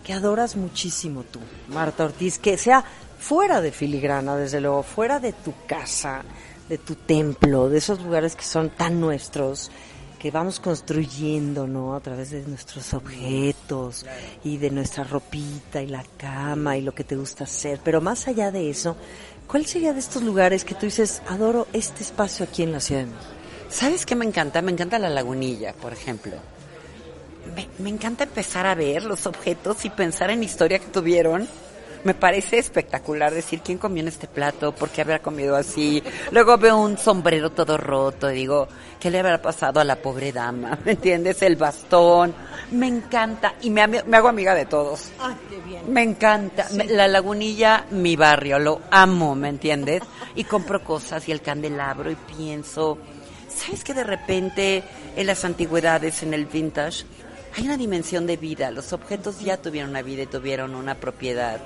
[0.05, 2.85] que adoras muchísimo tú, Marta Ortiz, que sea
[3.19, 6.23] fuera de filigrana, desde luego, fuera de tu casa,
[6.69, 9.71] de tu templo, de esos lugares que son tan nuestros,
[10.19, 11.95] que vamos construyendo, ¿no?
[11.95, 14.07] A través de nuestros objetos
[14.43, 17.81] y de nuestra ropita y la cama y lo que te gusta hacer.
[17.83, 18.97] Pero más allá de eso,
[19.47, 23.03] ¿cuál sería de estos lugares que tú dices, adoro este espacio aquí en la Ciudad
[23.03, 23.33] de México?
[23.71, 24.62] ¿Sabes qué me encanta?
[24.62, 26.37] Me encanta la lagunilla, por ejemplo.
[27.54, 31.48] Me, me encanta empezar a ver los objetos y pensar en la historia que tuvieron.
[32.04, 36.02] Me parece espectacular decir quién comió en este plato, por qué habrá comido así.
[36.33, 38.68] Luego veo un sombrero todo roto y digo,
[39.00, 40.78] ¿qué le habrá pasado a la pobre dama?
[40.85, 41.40] ¿Me entiendes?
[41.40, 42.35] El bastón.
[42.72, 45.12] Me encanta y me, me hago amiga de todos.
[45.18, 45.90] ¡Ay, qué bien!
[45.90, 46.68] Me encanta.
[46.90, 50.02] La lagunilla, mi barrio, lo amo, ¿me entiendes?
[50.35, 52.98] Y compro cosas y el candelabro y pienso,
[53.48, 54.85] ¿sabes que de repente
[55.16, 57.07] en las antigüedades, en el vintage,
[57.57, 58.71] hay una dimensión de vida?
[58.71, 61.61] Los objetos ya tuvieron una vida y tuvieron una propiedad.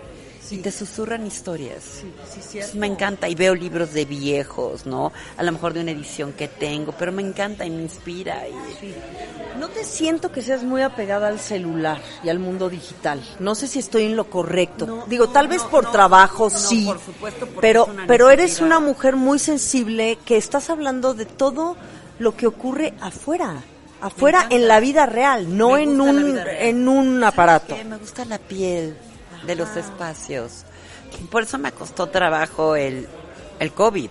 [0.50, 2.02] Y te susurran historias.
[2.74, 5.12] Me encanta y veo libros de viejos, ¿no?
[5.36, 8.48] A lo mejor de una edición que tengo, pero me encanta y me inspira.
[8.48, 8.94] Y...
[9.58, 13.22] No te siento que seas muy apegada al celular y al mundo digital.
[13.40, 14.86] No sé si estoy en lo correcto.
[14.86, 16.86] No, Digo, no, tal vez no, por trabajo sí.
[16.86, 21.76] por supuesto, pero pero eres una mujer muy sensible que estás hablando de todo
[22.18, 23.62] lo que ocurre afuera.
[24.00, 27.76] Afuera en la vida real, no Me en un en un aparato.
[27.84, 28.96] me gusta la piel
[29.46, 30.64] de los espacios.
[31.30, 33.08] Por eso me costó trabajo el,
[33.58, 34.10] el COVID.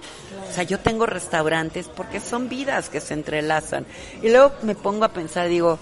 [0.49, 3.85] O sea, yo tengo restaurantes porque son vidas que se entrelazan.
[4.21, 5.77] Y luego me pongo a pensar, digo,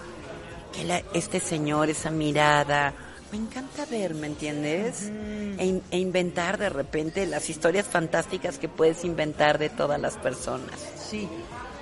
[0.74, 2.94] que la- este señor, esa mirada,
[3.32, 5.10] me encanta ver, ¿me entiendes?
[5.58, 10.80] E, e inventar de repente las historias fantásticas que puedes inventar de todas las personas.
[11.10, 11.28] Sí.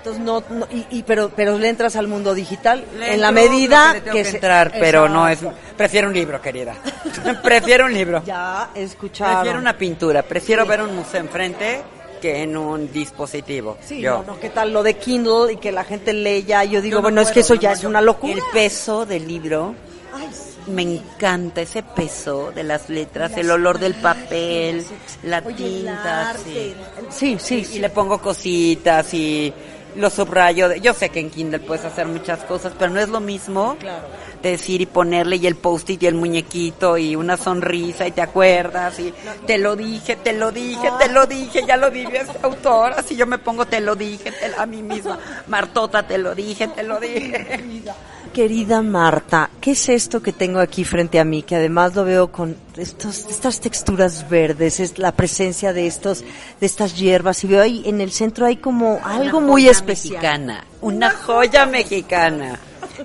[0.04, 3.30] Entonces no, no- y, y- pero pero le entras al mundo digital Le en la
[3.32, 5.38] medida que que se- entrar, pero no es.
[5.78, 6.74] Prefiero un libro, querida.
[7.42, 8.22] prefiero un libro.
[8.26, 9.36] Ya escucharon.
[9.36, 10.22] Prefiero una pintura.
[10.22, 11.80] Prefiero ver un museo enfrente
[12.20, 13.78] que en un dispositivo.
[13.82, 14.18] Sí, Yo.
[14.18, 16.64] no, no, ¿qué tal lo de Kindle y que la gente lee ya?
[16.64, 18.34] Yo digo, Yo no bueno, es que eso ya es yo- una locura.
[18.34, 19.74] El peso del libro.
[20.14, 20.70] Ay, sí.
[20.70, 24.82] Me encanta ese peso de las letras, Las el olor del papel,
[25.24, 26.74] la Oye, el tinta, arte.
[27.10, 27.36] sí.
[27.38, 29.52] Sí, sí, Y le pongo cositas y
[29.96, 30.74] lo subrayo.
[30.74, 34.06] Yo sé que en Kindle puedes hacer muchas cosas, pero no es lo mismo Claro.
[34.42, 38.98] decir y ponerle y el post-it y el muñequito y una sonrisa y te acuerdas
[39.00, 39.12] y
[39.46, 43.16] te lo dije, te lo dije, te lo dije, ya lo dije este autor, así
[43.16, 46.82] yo me pongo te lo dije te- a mí misma, Martota te lo dije, te
[46.82, 47.64] lo dije.
[48.34, 51.44] Querida Marta, ¿qué es esto que tengo aquí frente a mí?
[51.44, 56.24] Que además lo veo con estos, estas texturas verdes, es la presencia de estos,
[56.58, 59.70] de estas hierbas y veo ahí en el centro hay como algo Una muy joya
[59.70, 60.14] especial.
[60.14, 62.58] Mexicana, una joya mexicana,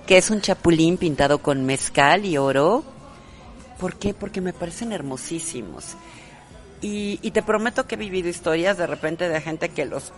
[0.08, 2.84] que es un chapulín pintado con mezcal y oro.
[3.80, 4.15] ¿Por qué?
[4.15, 5.96] Porque me parecen hermosísimos.
[6.82, 10.12] Y, y te prometo que he vivido historias de repente de gente que los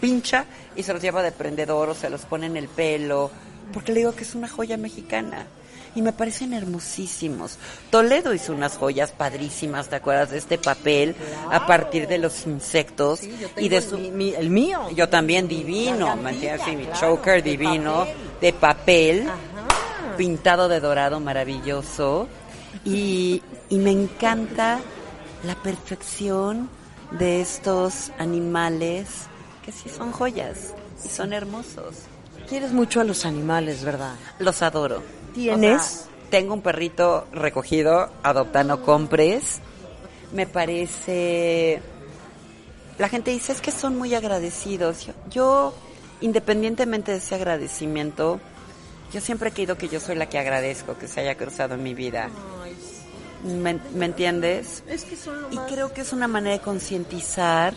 [0.00, 3.30] pincha y se los lleva de prendedor o se los pone en el pelo,
[3.72, 5.46] porque le digo que es una joya mexicana.
[5.92, 7.58] Y me parecen hermosísimos.
[7.90, 11.16] Toledo hizo unas joyas padrísimas, ¿te acuerdas de este papel?
[11.50, 13.22] A partir de los insectos
[13.56, 13.98] y de su...
[13.98, 14.88] Mi- el mío.
[14.94, 16.62] Yo también divino, ¿me entiendes?
[16.64, 18.06] Sí, mi choker divino,
[18.40, 19.28] de papel,
[20.16, 22.28] pintado de dorado maravilloso.
[22.84, 24.78] Y, y me encanta
[25.44, 26.68] la perfección
[27.18, 29.08] de estos animales
[29.64, 30.72] que sí son joyas
[31.04, 31.96] y son hermosos.
[32.50, 34.16] Quieres mucho a los animales, ¿verdad?
[34.40, 35.04] Los adoro.
[35.32, 35.80] ¿Tienes?
[35.80, 39.60] O sea, tengo un perrito recogido, adopta no compres.
[40.32, 41.80] Me parece...
[42.98, 45.06] La gente dice es que son muy agradecidos.
[45.06, 45.74] Yo, yo,
[46.20, 48.40] independientemente de ese agradecimiento,
[49.12, 51.84] yo siempre he creído que yo soy la que agradezco que se haya cruzado en
[51.84, 52.30] mi vida.
[53.44, 54.82] ¿Me, me entiendes?
[54.88, 57.74] Es que son lo Y creo que es una manera de concientizar.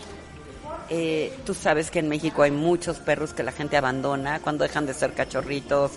[0.90, 4.86] Eh, tú sabes que en México hay muchos perros que la gente abandona cuando dejan
[4.86, 5.92] de ser cachorritos.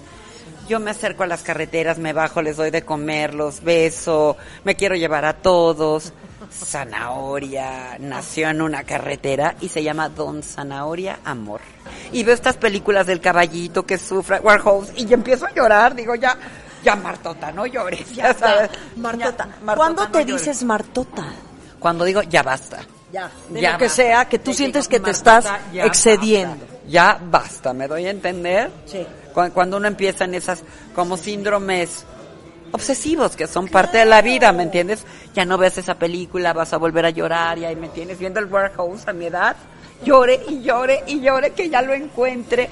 [0.69, 4.76] Yo me acerco a las carreteras, me bajo, les doy de comer, los beso, me
[4.76, 6.13] quiero llevar a todos.
[6.52, 11.62] Zanahoria nació en una carretera y se llama Don Zanahoria Amor.
[12.12, 16.15] Y veo estas películas del caballito que sufre, Warhouse, y yo empiezo a llorar, digo
[16.15, 16.38] ya,
[16.84, 18.69] ya Martota, no llores, ya sabes.
[18.95, 19.45] Martota.
[19.45, 20.45] Ya, Martota, ¿Cuándo no te llores.
[20.45, 21.26] dices Martota?
[21.80, 22.80] Cuando digo ya basta.
[23.12, 23.96] Ya, de Ya lo que basta.
[24.04, 26.65] sea, que tú De sientes que te estás ya excediendo.
[26.65, 26.78] basta.
[26.88, 28.70] Ya basta, ¿me doy a entender?
[28.86, 29.06] Sí.
[29.34, 32.06] Cu- Cuando uno empieza en esas como síndromes
[32.72, 35.06] obsesivos que son parte de la vida, ¿me entiendes?
[35.34, 38.39] Ya no ves esa película, vas a volver a llorar y ahí me tienes viendo
[38.41, 39.56] el warehouse a mi edad,
[40.04, 42.70] llore y llore y llore que ya lo encuentre.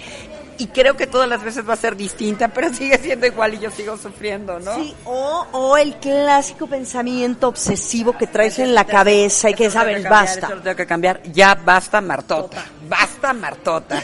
[0.58, 3.60] Y creo que todas las veces va a ser distinta, pero sigue siendo igual y
[3.60, 4.76] yo sigo sufriendo, ¿no?
[4.76, 10.04] Sí, o, o el clásico pensamiento obsesivo que traes en la cabeza y que sabes,
[10.08, 10.48] basta.
[10.48, 11.22] eso lo tengo que cambiar.
[11.32, 12.63] Ya basta Martota.
[12.88, 14.02] Basta Martota.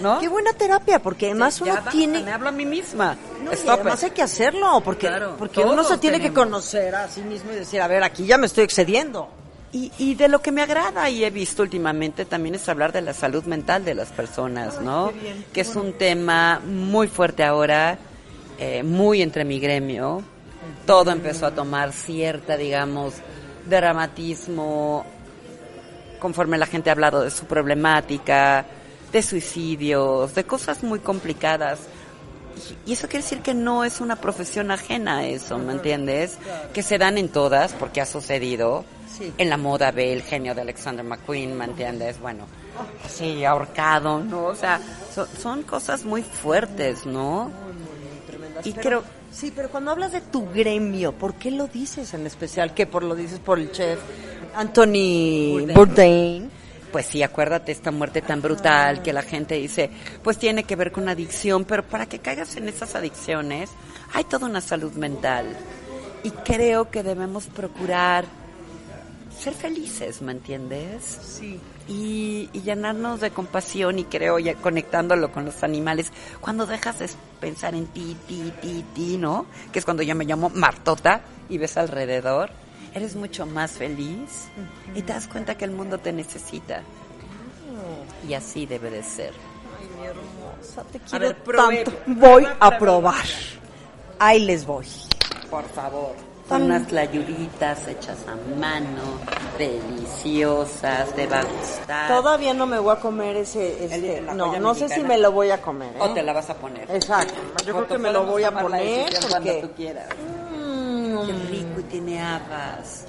[0.00, 0.18] ¿No?
[0.18, 2.22] Qué buena terapia, porque además Ya uno basta, tiene...
[2.22, 3.16] Me hablo a mí misma.
[3.44, 7.08] No, y además hay que hacerlo, porque, Claro, porque uno se tiene que conocer a
[7.08, 9.28] sí mismo y decir, a ver, aquí ya me estoy excediendo.
[9.72, 13.02] Y, y de lo que me agrada y he visto últimamente también es hablar de
[13.02, 15.12] la salud mental de las personas, ¿no?
[15.52, 17.96] que es un tema muy fuerte ahora,
[18.58, 20.22] eh, muy entre mi gremio.
[20.86, 23.14] Todo empezó a tomar cierta, digamos,
[23.68, 25.04] dramatismo
[26.18, 28.66] conforme la gente ha hablado de su problemática,
[29.12, 31.80] de suicidios, de cosas muy complicadas.
[32.86, 36.36] Y- Y eso quiere decir que no es una profesión ajena a eso, ¿me entiendes?
[36.74, 38.84] Que se dan en todas, porque ha sucedido.
[39.20, 39.34] Sí.
[39.36, 42.18] En la moda ve el genio de Alexander McQueen, ¿me entiendes?
[42.18, 42.46] Bueno,
[43.06, 44.46] sí, ahorcado, ¿no?
[44.46, 44.80] O sea,
[45.14, 47.52] son, son cosas muy fuertes, ¿no?
[48.64, 52.74] Y creo, Sí, pero cuando hablas de tu gremio, ¿por qué lo dices en especial?
[52.74, 54.00] ¿Qué por lo dices por el chef
[54.54, 55.74] Anthony Bourdain.
[55.74, 56.50] Bourdain?
[56.90, 59.90] pues sí, acuérdate esta muerte tan brutal que la gente dice,
[60.22, 63.70] pues tiene que ver con adicción, pero para que caigas en esas adicciones
[64.12, 65.56] hay toda una salud mental.
[66.22, 68.24] Y creo que debemos procurar
[69.40, 71.02] ser felices, ¿me entiendes?
[71.02, 71.58] Sí.
[71.88, 77.08] y, y llenarnos de compasión y creo ya conectándolo con los animales cuando dejas de
[77.40, 79.46] pensar en ti, ti, ti, ti, ¿no?
[79.72, 82.50] Que es cuando yo me llamo Martota y ves alrededor,
[82.94, 84.48] eres mucho más feliz
[84.94, 86.82] y te das cuenta que el mundo te necesita.
[88.28, 89.32] Y así debe de ser.
[89.80, 91.98] Ay, mi hermosa, te A quiero ver, pruebe, tanto.
[92.06, 93.24] Voy a probar.
[94.18, 94.86] Ahí les voy.
[95.50, 96.14] Por favor.
[96.50, 99.18] Con unas tlayuditas hechas a mano,
[99.56, 102.08] deliciosas, te va a gustar.
[102.08, 104.84] Todavía no me voy a comer ese, El este, la no, joya no sé si
[104.88, 105.08] mexicana.
[105.08, 105.90] me lo voy a comer.
[105.94, 106.00] ¿eh?
[106.00, 106.90] O te la vas a poner.
[106.90, 107.34] Exacto,
[107.64, 109.66] yo creo que me lo voy a poner decisión cuando porque...
[109.68, 110.06] tú quieras.
[110.56, 113.04] Mm, Qué rico y tiene habas.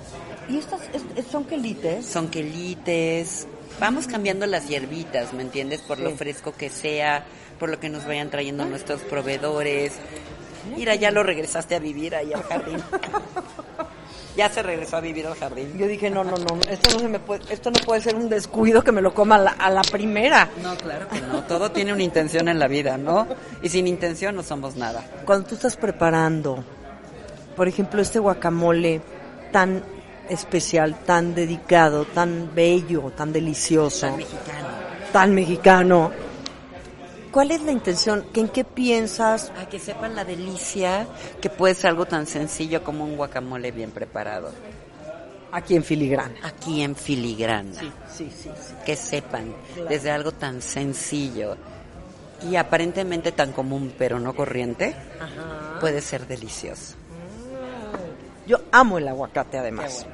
[0.48, 2.06] ¿Y estas es- son quelites?
[2.06, 3.48] Son quelites.
[3.80, 5.82] Vamos cambiando las hierbitas, ¿me entiendes?
[5.82, 6.18] Por lo Sí.
[6.18, 7.24] fresco que sea,
[7.60, 9.94] por lo que nos vayan trayendo nuestros proveedores.
[10.76, 12.78] Mira, ya lo regresaste a vivir ahí al jardín.
[14.36, 15.78] ya se regresó a vivir al jardín.
[15.78, 18.30] Yo dije, no, no, no, esto no, se me puede, esto no puede ser un
[18.30, 20.50] descuido que me lo coma a la, a la primera.
[20.64, 21.44] No, claro que no.
[21.44, 23.28] Todo tiene una intención en la vida, ¿no?
[23.62, 25.04] Y sin intención no somos nada.
[25.26, 26.64] Cuando tú estás preparando,
[27.56, 29.02] por ejemplo, este guacamole
[29.52, 29.84] tan
[30.30, 34.68] especial, tan dedicado, tan bello, tan delicioso, Tan mexicano.
[35.12, 36.12] tan mexicano,
[37.32, 38.26] ¿cuál es la intención?
[38.34, 39.52] ¿En qué piensas?
[39.58, 41.08] A que sepan la delicia
[41.42, 44.52] que puede ser algo tan sencillo como un guacamole bien preparado.
[45.52, 46.36] Aquí en filigrana.
[46.44, 47.80] Aquí en filigrana.
[47.80, 47.92] sí,
[48.30, 48.50] sí, sí.
[48.86, 49.54] que sepan
[49.90, 51.58] desde algo tan sencillo
[52.50, 54.96] y aparentemente tan común pero no corriente,
[55.80, 56.96] puede ser delicioso.
[58.48, 60.06] Yo amo el aguacate además.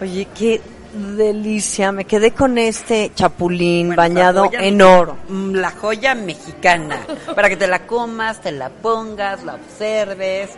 [0.00, 0.60] Oye, qué
[0.94, 1.92] delicia.
[1.92, 5.16] Me quedé con este chapulín Bueno, bañado en oro.
[5.28, 7.00] Mm, La joya mexicana,
[7.34, 10.50] para que te la comas, te la pongas, la observes.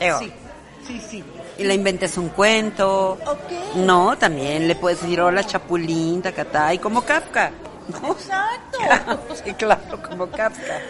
[0.00, 0.18] Eo.
[0.18, 1.22] sí, sí.
[1.58, 3.18] Y le inventes un cuento.
[3.26, 3.76] Ok.
[3.76, 7.50] No, también le puedes decir hola chapulín, tacatá, y como Kafka.
[7.88, 8.12] ¿no?
[8.12, 9.34] Exacto.
[9.44, 10.80] sí, claro, como Kafka.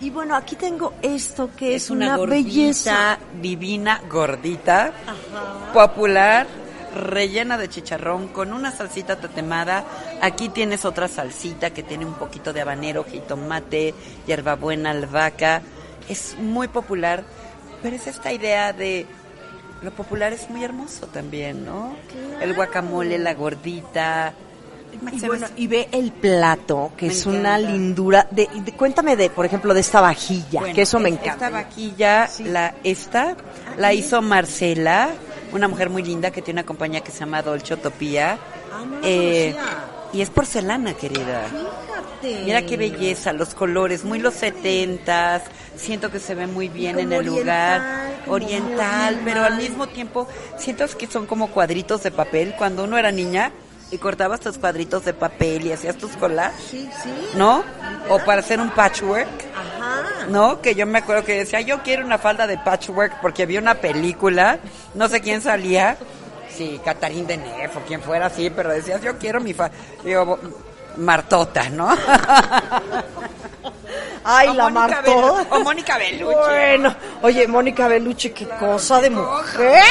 [0.00, 3.18] Y bueno, aquí tengo esto que es, Es una, una, gordita, belleza.
[3.40, 4.92] divina, gordita,
[5.72, 6.46] popular,
[6.94, 9.84] rellena de chicharrón con una salsita tatemada.
[10.20, 13.94] Aquí tienes otra salsita que tiene un poquito de habanero, jitomate,
[14.26, 15.62] hierbabuena, albahaca.
[16.08, 17.24] Es muy popular,
[17.82, 19.06] pero es esta idea de
[19.82, 21.96] lo popular es muy hermoso también, ¿no?
[22.40, 24.32] El guacamole, la gordita.
[25.10, 28.28] Y, bueno, y ve el plato, que Me es una lindura.
[28.30, 31.32] De, de- cuéntame de, por ejemplo, de esta vajilla, Bueno, que eso me encanta.
[31.46, 33.34] Esta vaquilla, la esta,
[33.78, 35.08] la hizo Marcela,
[35.52, 38.38] una mujer muy linda que tiene una compañía que se llama Dolce Utopía.
[38.72, 39.54] Ah, no Eh,
[40.12, 41.46] y es porcelana, querida.
[41.48, 42.44] Fíjate.
[42.44, 45.42] Mira qué belleza, los colores, muy los setentas,
[45.76, 50.86] siento que se ve muy bien en el lugar, oriental, pero al mismo tiempo siento
[50.96, 52.54] que son como cuadritos de papel.
[52.56, 53.50] Cuando uno era niña
[53.92, 57.28] y cortabas tus cuadritos de papel y hacías tus collages, Sí, sí.
[57.34, 57.62] ¿no?
[58.08, 59.28] O para hacer un patchwork.
[59.54, 60.26] Ajá.
[60.28, 60.60] ¿no?
[60.60, 63.74] Que yo me acuerdo que decía, yo quiero una falda de patchwork porque vi una
[63.76, 64.58] película,
[64.94, 65.96] no sé quién salía,
[66.56, 69.74] sí, Catarín de Neff o quien fuera así, pero decías, yo quiero mi falda,
[70.04, 70.38] digo,
[70.96, 71.88] Martota, ¿no?
[74.24, 75.02] Ay, O la Mónica.
[75.02, 76.34] Belu- o Mónica Bellucci.
[76.34, 79.82] Bueno, oye, Mónica Bellucci, qué cosa de mujer.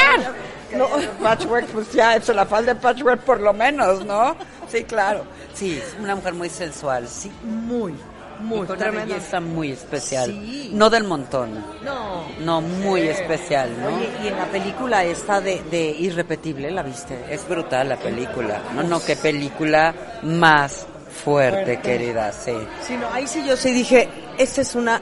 [0.76, 0.88] No,
[1.22, 4.34] patchwork, pues ya, eso, la falda de patchwork por lo menos, ¿no?
[4.70, 5.24] Sí, claro.
[5.54, 7.30] Sí, es una mujer muy sensual, sí.
[7.44, 7.94] Muy,
[8.40, 10.30] muy y con una belleza muy especial.
[10.30, 10.70] Sí.
[10.72, 12.24] No del montón, No.
[12.40, 13.88] no, muy especial, ¿no?
[13.96, 17.18] Oye, y en la película esta de, de Irrepetible, ¿la viste?
[17.28, 18.62] Es brutal la película.
[18.74, 20.86] No, no, qué película más
[21.24, 22.54] fuerte, querida, sí.
[22.86, 24.08] Sí, no, ahí sí yo sí dije,
[24.38, 25.00] esta es una,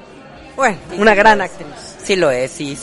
[0.57, 1.69] bueno, una gran actriz.
[2.03, 2.77] Sí lo es, y,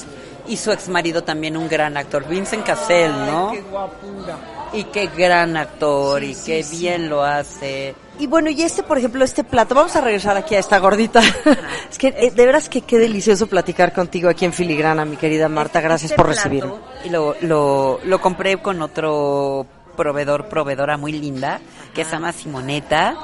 [0.48, 3.52] y su ex marido también un gran actor, Vincent Cassel, ¿no?
[3.52, 4.38] Qué guapura.
[4.74, 6.78] Y qué gran actor, Sí, y sí, qué sí.
[6.80, 7.96] bien lo hace.
[8.20, 11.22] Y bueno, y este, por ejemplo, este plato, vamos a regresar aquí a esta gordita.
[11.90, 15.48] es que eh, de veras que qué delicioso platicar contigo aquí en Filigrana, mi querida
[15.50, 15.82] Marta.
[15.82, 16.74] Gracias Este por recibirme.
[17.06, 21.60] Y lo, lo, lo compré con otro proveedor, proveedora muy linda,
[21.94, 23.16] que se llama Simoneta.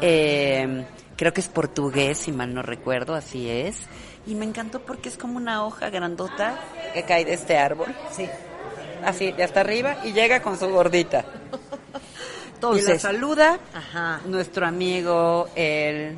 [0.00, 0.84] Eh,
[1.16, 3.76] creo que es portugués, si mal no recuerdo, así es.
[4.26, 6.58] Y me encantó porque es como una hoja grandota
[6.94, 7.94] que cae de este árbol.
[8.12, 8.28] Sí.
[9.04, 11.24] Así, de hasta arriba, y llega con su gordita.
[11.52, 11.52] y
[11.92, 14.20] la Entonces, saluda Ajá.
[14.26, 16.16] nuestro amigo, el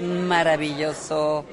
[0.00, 1.44] maravilloso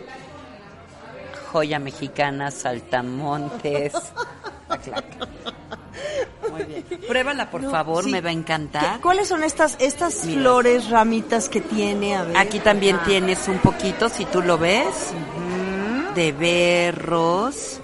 [1.52, 3.94] joya mexicana Saltamontes.
[4.70, 5.28] Aclaca.
[6.50, 6.86] Muy bien.
[7.08, 8.12] Pruébala, por No, favor, sí.
[8.12, 8.96] me va a encantar.
[8.98, 10.42] ¿Qué- ¿cuáles son estas, estas Mira.
[10.42, 12.16] flores, ramitas que tiene?
[12.16, 12.38] A ver.
[12.38, 13.04] Aquí también Ah.
[13.06, 15.14] tienes un poquito, si tú lo ves,
[16.16, 17.80] de berros,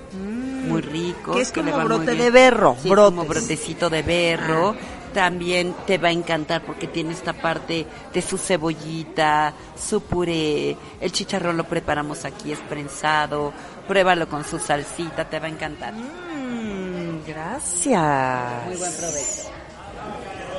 [0.68, 1.36] muy ricos.
[1.36, 4.76] Que es le como van brote de berro, Sí, como brotecito de berro.
[5.14, 10.78] También te va a encantar porque tiene esta parte de su cebollita, su puré.
[11.00, 13.52] El chicharrón lo preparamos aquí, es prensado.
[13.88, 15.94] Pruébalo con su salsita, te va a encantar.
[15.94, 18.66] Mm, gracias.
[18.66, 19.50] Muy buen provecho.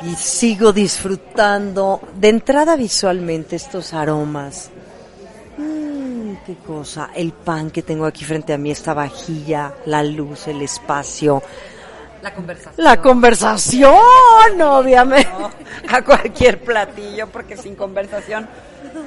[0.04, 4.70] y sigo disfrutando de entrada visualmente estos aromas.
[6.46, 7.10] Qué cosa.
[7.14, 11.42] El pan que tengo aquí frente a mí, esta vajilla, la luz, el espacio.
[12.22, 12.84] La conversación.
[12.84, 15.28] La conversación, obviamente.
[15.88, 18.48] a cualquier platillo, porque sin conversación,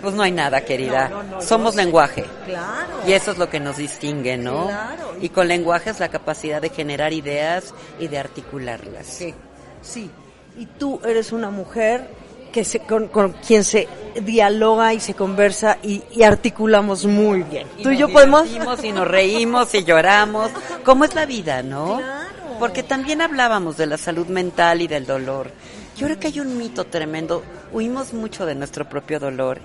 [0.02, 1.10] pues no hay nada, querida.
[1.10, 2.26] No, no, no, Somos lenguaje.
[2.46, 3.02] Claro.
[3.06, 4.68] Y eso es lo que nos distingue, ¿no?
[4.68, 5.16] Claro.
[5.20, 9.08] Y con lenguaje es la capacidad de generar ideas y de articularlas.
[9.08, 9.34] Sí,
[9.82, 10.10] sí.
[10.58, 12.08] Y tú eres una mujer
[12.52, 13.88] que se, con, con quien se
[14.24, 17.68] dialoga y se conversa y, y articulamos muy bien.
[17.82, 18.48] tú y yo podemos...
[18.84, 20.52] y nos reímos y lloramos.
[20.84, 21.98] ¿Cómo es la vida, no?
[21.98, 22.58] Claro.
[22.60, 25.52] Porque también hablábamos de la salud mental y del dolor.
[25.98, 27.44] Yo creo que hay un mito tremendo.
[27.72, 29.60] Huimos mucho de nuestro propio dolor.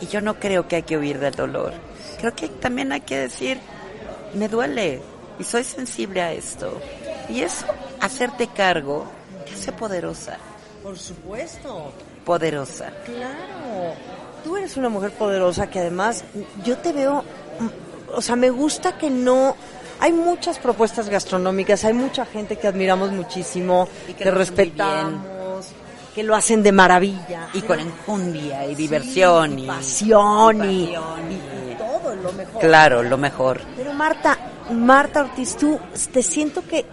[0.00, 1.72] Y yo no creo que hay que huir del dolor.
[2.18, 3.58] Creo que también hay que decir,
[4.34, 5.00] me duele
[5.38, 6.80] y soy sensible a esto.
[7.28, 7.66] Y eso,
[8.00, 9.06] hacerte cargo,
[9.46, 10.38] te hace poderosa.
[10.82, 11.92] Por supuesto.
[12.24, 12.92] Poderosa.
[13.04, 13.94] Claro.
[14.44, 16.24] Tú eres una mujer poderosa que además
[16.64, 19.56] yo te veo, mm, o sea, me gusta que no...
[20.00, 25.66] Hay muchas propuestas gastronómicas, hay mucha gente que admiramos muchísimo, Y que que, respetamos,
[26.12, 27.48] que lo hacen de maravilla.
[27.54, 29.60] Y con enjundia y diversión.
[29.60, 32.60] y y pasión y, pasión y todo lo mejor.
[32.60, 33.60] Claro, lo mejor.
[33.76, 34.36] Pero Marta,
[34.72, 35.78] Marta Ortiz, tú
[36.12, 36.84] te siento que,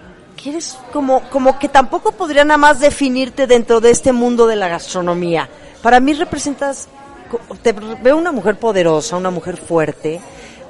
[0.41, 4.55] que eres como, como que tampoco podría nada más definirte dentro de este mundo de
[4.55, 5.49] la gastronomía.
[5.81, 6.87] Para mí representas,
[7.61, 10.21] te veo una mujer poderosa, una mujer fuerte,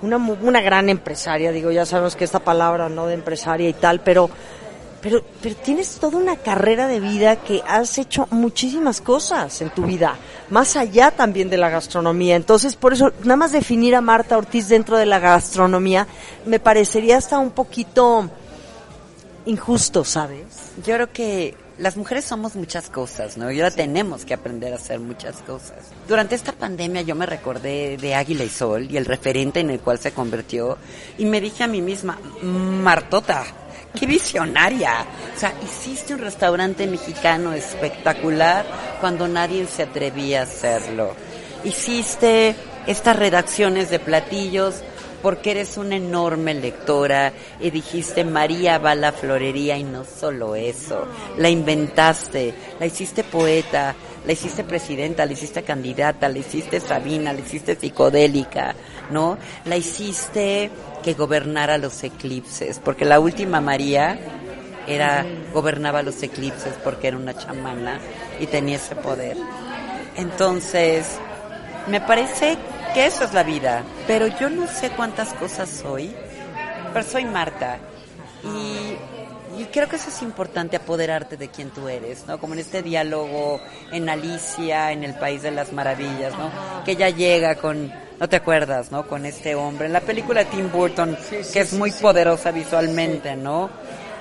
[0.02, 4.00] una, una gran empresaria, digo, ya sabemos que esta palabra no de empresaria y tal,
[4.02, 4.30] pero,
[5.02, 9.84] pero, pero tienes toda una carrera de vida que has hecho muchísimas cosas en tu
[9.84, 10.16] vida,
[10.50, 12.36] más allá también de la gastronomía.
[12.36, 16.08] Entonces, por eso, nada más definir a Marta Ortiz dentro de la gastronomía
[16.46, 18.30] me parecería hasta un poquito
[19.46, 20.46] injusto, ¿sabes?
[20.86, 23.50] Yo creo que las mujeres somos muchas cosas, ¿no?
[23.52, 25.78] Y ahora tenemos que aprender a hacer muchas cosas.
[26.08, 29.80] Durante esta pandemia yo me recordé de Águila y Sol y el referente en el
[29.80, 30.78] cual se convirtió
[31.18, 33.46] y me dije a mí misma, Martota,
[33.98, 35.06] qué visionaria.
[35.36, 38.66] O sea, hiciste un restaurante mexicano espectacular
[39.00, 41.16] cuando nadie se atrevía a hacerlo.
[41.64, 42.56] Hiciste
[42.88, 44.84] estas redacciones de platillos
[45.22, 50.56] porque eres una enorme lectora y dijiste María va a la florería y no solo
[50.56, 51.08] eso,
[51.38, 53.96] la inventaste, la hiciste poeta,
[54.26, 58.76] la hiciste presidenta, la hiciste candidata, la hiciste Sabina, la hiciste psicodélica,
[59.12, 59.38] ¿no?
[59.66, 60.70] La hiciste
[61.04, 64.20] que gobernara los eclipses, porque la última María
[64.88, 68.00] era gobernaba los eclipses porque era una chamana
[68.40, 69.38] y tenía ese poder.
[70.16, 71.06] Entonces,
[71.88, 72.58] me parece
[72.94, 76.14] que eso es la vida, pero yo no sé cuántas cosas soy,
[76.94, 77.78] pero soy Marta
[78.44, 82.40] y, y creo que eso es importante, apoderarte de quien tú eres, ¿no?
[82.40, 83.60] Como en este diálogo
[83.92, 86.52] en Alicia, en el País de las Maravillas, ¿no?
[86.84, 89.08] Que ella llega con, no te acuerdas, ¿no?
[89.08, 91.18] Con este hombre, en la película de Tim Burton,
[91.54, 93.70] que es muy poderosa visualmente, ¿no?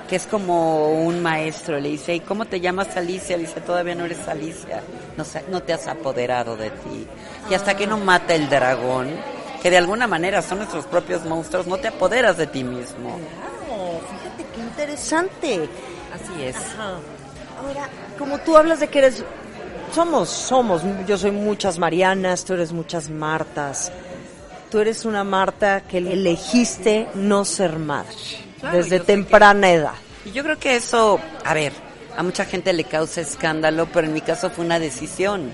[0.09, 3.37] Que es como un maestro, le dice, ¿y cómo te llamas Alicia?
[3.37, 4.81] Le dice, todavía no eres Alicia,
[5.15, 7.07] no, no te has apoderado de ti.
[7.49, 9.11] Y hasta que no mata el dragón,
[9.61, 13.19] que de alguna manera son nuestros propios monstruos, no te apoderas de ti mismo.
[13.67, 15.69] Claro, fíjate qué interesante.
[16.11, 16.55] Así es.
[16.75, 17.87] Ahora,
[18.17, 19.23] como tú hablas de que eres,
[19.93, 23.91] somos, somos, yo soy muchas Marianas, tú eres muchas Martas.
[24.71, 29.93] Tú eres una Marta que elegiste no ser madre Claro, desde temprana edad.
[30.25, 31.73] Y yo creo que eso, a ver,
[32.17, 35.51] a mucha gente le causa escándalo, pero en mi caso fue una decisión.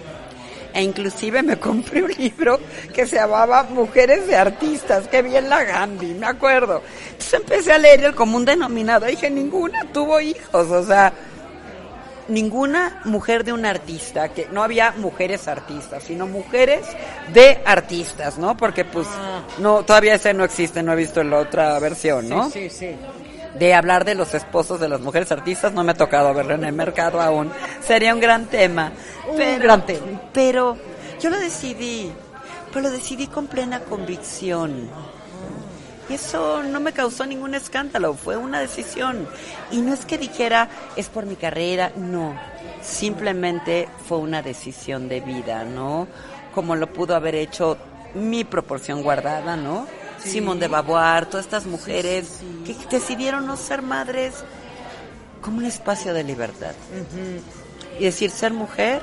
[0.73, 2.59] E inclusive me compré un libro
[2.93, 6.81] que se llamaba Mujeres de Artistas, que vi en la Gandhi, me acuerdo.
[7.11, 11.13] Entonces empecé a leer el común denominador dije, ninguna tuvo hijos, o sea,
[12.27, 16.85] ninguna mujer de un artista, que no había mujeres artistas, sino mujeres
[17.33, 18.57] de artistas, ¿no?
[18.57, 19.07] Porque pues
[19.59, 22.49] no todavía ese no existe, no he visto la otra versión, ¿no?
[22.49, 22.95] Sí, sí.
[23.57, 26.65] de hablar de los esposos de las mujeres artistas, no me ha tocado verlo en
[26.65, 27.51] el mercado aún.
[27.81, 28.91] Sería un gran tema.
[29.29, 30.21] Un gran tema.
[30.33, 30.77] Pero
[31.21, 32.11] yo lo decidí,
[32.69, 34.89] pero lo decidí con plena convicción.
[36.09, 39.27] Y eso no me causó ningún escándalo, fue una decisión.
[39.71, 42.35] Y no es que dijera, es por mi carrera, no.
[42.81, 46.07] Simplemente fue una decisión de vida, ¿no?
[46.53, 47.77] Como lo pudo haber hecho
[48.13, 49.87] mi proporción guardada, ¿no?
[50.23, 54.33] Simone de Beauvoir, todas estas mujeres que decidieron no ser madres
[55.41, 56.73] como un espacio de libertad.
[57.99, 59.01] Y decir, ser mujer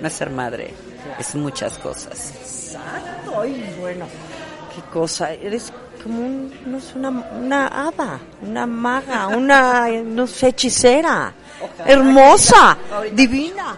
[0.00, 0.74] no es ser madre,
[1.18, 2.32] es muchas cosas.
[2.40, 3.40] Exacto.
[3.40, 4.06] Ay, bueno,
[4.74, 5.32] qué cosa.
[5.32, 5.72] Eres
[6.06, 11.32] como un, no sé, una, una hada, una maga, una, no sé, hechicera.
[11.84, 12.78] Hermosa,
[13.12, 13.76] divina.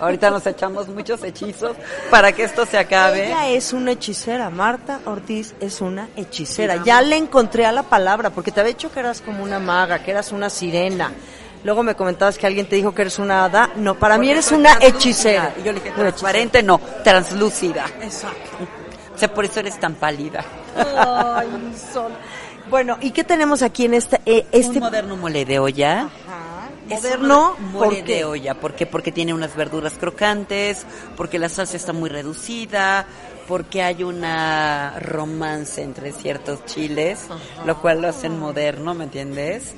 [0.00, 1.76] Ahorita nos echamos muchos hechizos
[2.10, 3.26] para que esto se acabe.
[3.26, 6.82] Ella es una hechicera, Marta Ortiz es una hechicera.
[6.82, 10.02] Ya le encontré a la palabra, porque te había dicho que eras como una maga,
[10.02, 11.12] que eras una sirena.
[11.62, 13.70] Luego me comentabas que alguien te dijo que eres una hada.
[13.76, 15.52] No, para mí eres una hechicera.
[15.58, 17.84] Y yo le dije, transparente no, translúcida.
[18.00, 18.85] Exacto.
[19.16, 20.44] O sea, por eso eres tan pálida.
[20.76, 22.12] Ay, mi sol.
[22.68, 26.02] Bueno, ¿y qué tenemos aquí en este, eh, este Un moderno mole de olla.
[26.02, 26.68] Ajá.
[26.86, 27.56] Moderno?
[27.58, 28.54] un ¿Por mole de olla.
[28.54, 28.84] ¿Por qué?
[28.84, 30.84] Porque tiene unas verduras crocantes,
[31.16, 33.06] porque la salsa está muy reducida,
[33.48, 37.26] porque hay una romance entre ciertos chiles,
[37.64, 39.74] lo cual lo hacen moderno, ¿me entiendes?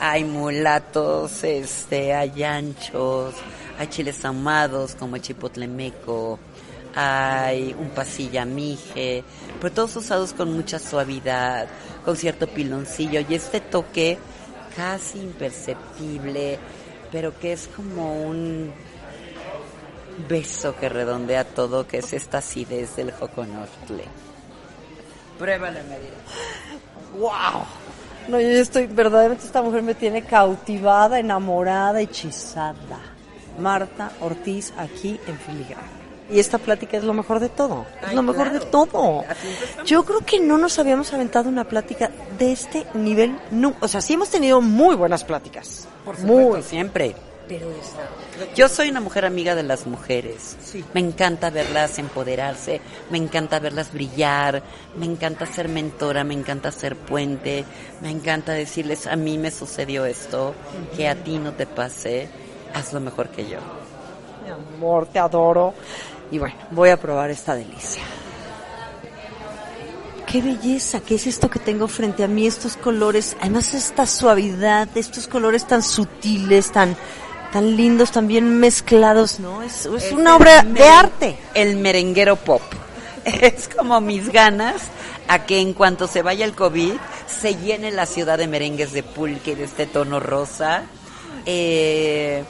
[0.00, 3.34] Hay mulatos, este, hay anchos,
[3.78, 6.38] hay chiles ahumados como el chipotlemeco,
[7.00, 9.22] hay un pasilla mije,
[9.60, 11.68] pero todos usados con mucha suavidad,
[12.04, 14.18] con cierto piloncillo y este toque
[14.76, 16.58] casi imperceptible,
[17.12, 18.72] pero que es como un
[20.28, 24.04] beso que redondea todo, que es esta acidez del joconostle.
[25.38, 26.10] Pruébale, María.
[27.16, 27.62] ¡Wow!
[28.26, 32.98] No, yo estoy, verdaderamente esta mujer me tiene cautivada, enamorada, hechizada.
[33.60, 35.97] Marta Ortiz aquí en Filigrana.
[36.30, 37.86] Y esta plática es lo mejor de todo.
[38.02, 38.60] Es Ay, lo mejor claro.
[38.60, 39.24] de todo.
[39.84, 43.38] Yo creo que no nos habíamos aventado una plática de este nivel.
[43.50, 45.88] No, o sea, sí hemos tenido muy buenas pláticas.
[46.04, 46.62] Por muy.
[46.62, 47.14] siempre.
[47.48, 48.54] Pero esta.
[48.54, 50.56] Yo soy una mujer amiga de las mujeres.
[50.62, 50.84] Sí.
[50.92, 54.62] Me encanta verlas empoderarse, me encanta verlas brillar,
[54.96, 57.64] me encanta ser mentora, me encanta ser puente,
[58.02, 60.54] me encanta decirles, a mí me sucedió esto,
[60.94, 62.28] que a ti no te pase,
[62.74, 63.58] hazlo mejor que yo.
[64.44, 65.72] Mi amor, te adoro.
[66.30, 68.02] Y bueno, voy a probar esta delicia.
[70.26, 72.46] Qué belleza, ¿qué es esto que tengo frente a mí?
[72.46, 76.94] Estos colores, además esta suavidad, estos colores tan sutiles, tan,
[77.50, 79.62] tan lindos, tan bien mezclados, ¿no?
[79.62, 81.38] Es, es Es una obra de arte.
[81.54, 82.62] El merenguero pop.
[83.24, 84.82] Es como mis ganas
[85.28, 86.94] a que en cuanto se vaya el COVID
[87.26, 90.84] se llene la ciudad de merengues de pulque de este tono rosa.
[91.46, 92.44] Eh,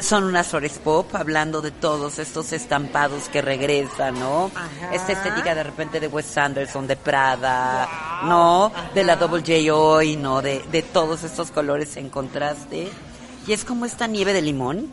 [0.00, 4.50] son unas flores pop hablando de todos estos estampados que regresan, ¿no?
[4.54, 4.94] Ajá.
[4.94, 8.72] Esta estética de repente de Wes Anderson, de Prada, ¿no?
[8.94, 10.42] De la Double J hoy, ¿no?
[10.42, 12.90] De, de todos estos colores en contraste.
[13.46, 14.90] Y es como esta nieve de limón,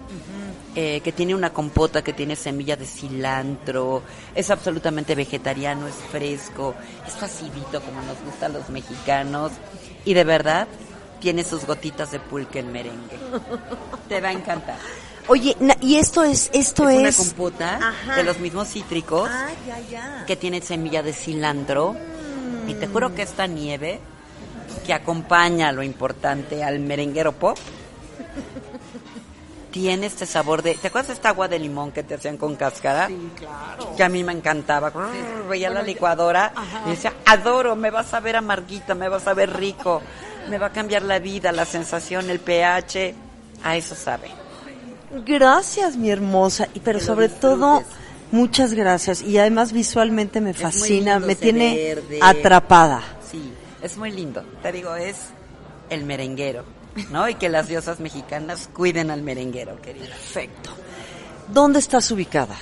[0.76, 4.04] eh, que tiene una compota, que tiene semilla de cilantro,
[4.36, 6.74] es absolutamente vegetariano, es fresco,
[7.06, 9.52] es facidito como nos gusta a los mexicanos.
[10.06, 10.68] Y de verdad,
[11.20, 13.18] tiene sus gotitas de pulque en merengue.
[14.08, 14.78] Te va a encantar.
[15.28, 17.20] Oye, y esto es, esto es, es...
[17.20, 18.16] una compota Ajá.
[18.16, 20.24] de los mismos cítricos Ah, ya, ya.
[20.26, 21.96] que tiene semilla de cilantro.
[22.68, 24.00] Y te juro que esta nieve
[24.86, 27.58] que acompaña lo importante al merenguero pop
[29.72, 30.76] tiene este sabor de.
[30.76, 33.08] ¿Te acuerdas de esta agua de limón que te hacían con cáscara?
[33.08, 33.96] Sí, claro.
[33.96, 34.92] Que a mí me encantaba.
[35.50, 36.54] Veía la licuadora
[36.86, 40.02] y decía, adoro, me vas a ver amarguita, me vas a ver rico,
[40.50, 43.14] me va a cambiar la vida, la sensación, el pH.
[43.64, 44.30] A eso sabe.
[45.26, 46.68] Gracias, mi hermosa.
[46.74, 47.84] Y pero sobre todo,
[48.32, 49.22] muchas gracias.
[49.22, 52.20] Y además visualmente me fascina, me tiene verde.
[52.22, 53.04] atrapada.
[53.30, 54.44] Sí, es muy lindo.
[54.62, 55.16] Te digo, es
[55.90, 56.66] el merenguero,
[57.12, 57.28] ¿no?
[57.30, 60.08] Y que las diosas mexicanas cuiden al merenguero, querida.
[60.08, 60.72] Perfecto.
[61.48, 62.56] ¿Dónde estás ubicada?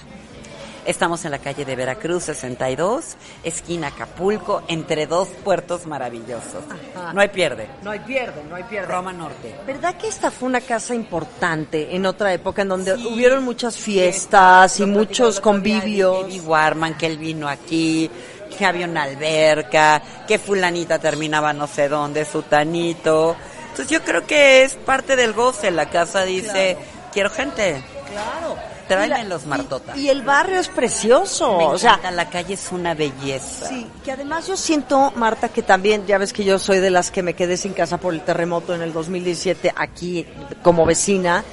[0.86, 6.64] Estamos en la calle de Veracruz 62, esquina Acapulco, entre dos puertos maravillosos.
[6.96, 7.12] Ajá.
[7.12, 7.68] No hay pierde.
[7.82, 8.88] No hay pierde, no hay pierde.
[8.94, 9.56] Roma Norte.
[9.66, 13.08] ¿Verdad que esta fue una casa importante en otra época en donde Sí.
[13.08, 16.28] hubieron muchas fiestas y muchos convivios?
[16.28, 18.10] Eddie Warman, que él vino aquí,
[18.56, 23.36] que había una alberca, que fulanita terminaba no sé dónde, su tanito.
[23.72, 25.72] Entonces yo creo que es parte del goce.
[25.72, 26.78] La casa dice,
[27.12, 27.84] quiero gente.
[28.12, 28.75] Claro.
[28.88, 29.98] Tráeme Y la- los martotas.
[29.98, 31.58] Y, y el barrio es precioso.
[31.58, 33.68] Me o sea, la calle es una belleza.
[33.70, 37.12] Sí, que además yo siento, Marta, que también, ya ves que yo soy de las
[37.12, 40.26] que me quedé sin casa por el terremoto en el 2017 aquí
[40.62, 41.44] como vecina.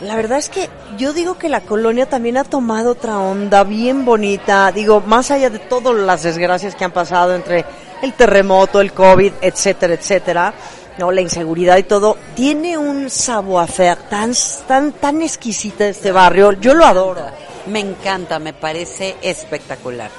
[0.00, 4.04] La verdad es que yo digo que la colonia también ha tomado otra onda bien
[4.04, 4.70] bonita.
[4.72, 7.64] Digo, más allá de todas las desgracias que han pasado entre
[8.02, 10.52] el terremoto, el COVID, etcétera, etcétera,
[10.98, 14.32] no, la inseguridad y todo, tiene un savoir-faire tan,
[14.66, 16.52] tan, tan exquisita este barrio.
[16.52, 17.26] Yo lo adoro.
[17.66, 20.10] Me encanta, me parece espectacular.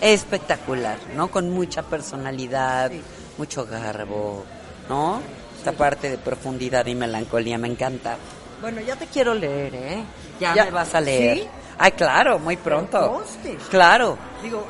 [0.00, 1.28] Espectacular, ¿no?
[1.28, 2.90] Con mucha personalidad,
[3.38, 4.44] mucho garbo,
[4.88, 5.20] ¿no?
[5.58, 8.16] Esta parte de profundidad y melancolía me encanta.
[8.60, 10.04] Bueno, ya te quiero leer, ¿eh?
[10.40, 11.38] Ya, me vas a leer.
[11.38, 11.48] ¿Sí?
[11.78, 13.22] Ay, claro, muy pronto.
[13.70, 14.18] Claro.
[14.42, 14.66] Digo,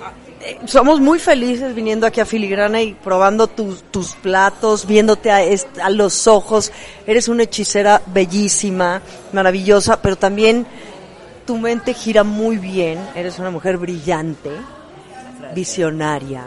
[0.66, 5.40] somos muy felices viniendo aquí a Filigrana y probando tus, tus platos, viéndote a,
[5.82, 6.72] a los ojos.
[7.06, 10.66] Eres una hechicera bellísima, maravillosa, pero también
[11.46, 12.98] tu mente gira muy bien.
[13.14, 14.50] Eres una mujer brillante,
[15.54, 16.44] visionaria,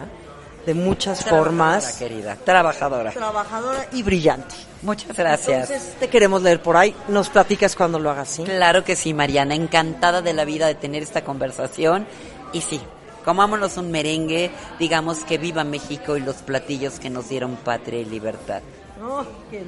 [0.66, 1.96] de muchas Trabajadora, formas.
[1.98, 3.12] querida, trabajadora.
[3.12, 4.56] Trabajadora y brillante.
[4.82, 5.70] Muchas gracias.
[5.70, 6.96] Entonces te queremos leer por ahí.
[7.08, 8.44] Nos platicas cuando lo hagas, ¿sí?
[8.44, 9.56] Claro que sí, Mariana.
[9.56, 12.06] Encantada de la vida de tener esta conversación.
[12.54, 12.80] Y sí,
[13.26, 18.06] comámonos un merengue, digamos que viva México y los platillos que nos dieron patria y
[18.06, 18.62] libertad.
[19.02, 19.64] Oh, qué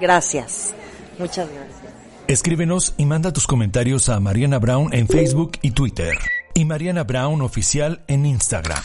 [0.00, 0.74] Gracias.
[1.18, 1.92] Muchas gracias.
[2.28, 6.14] Escríbenos y manda tus comentarios a Mariana Brown en Facebook y Twitter.
[6.54, 8.82] Y Mariana Brown Oficial en Instagram.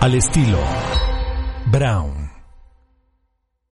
[0.00, 0.58] Al estilo
[1.66, 2.29] Brown.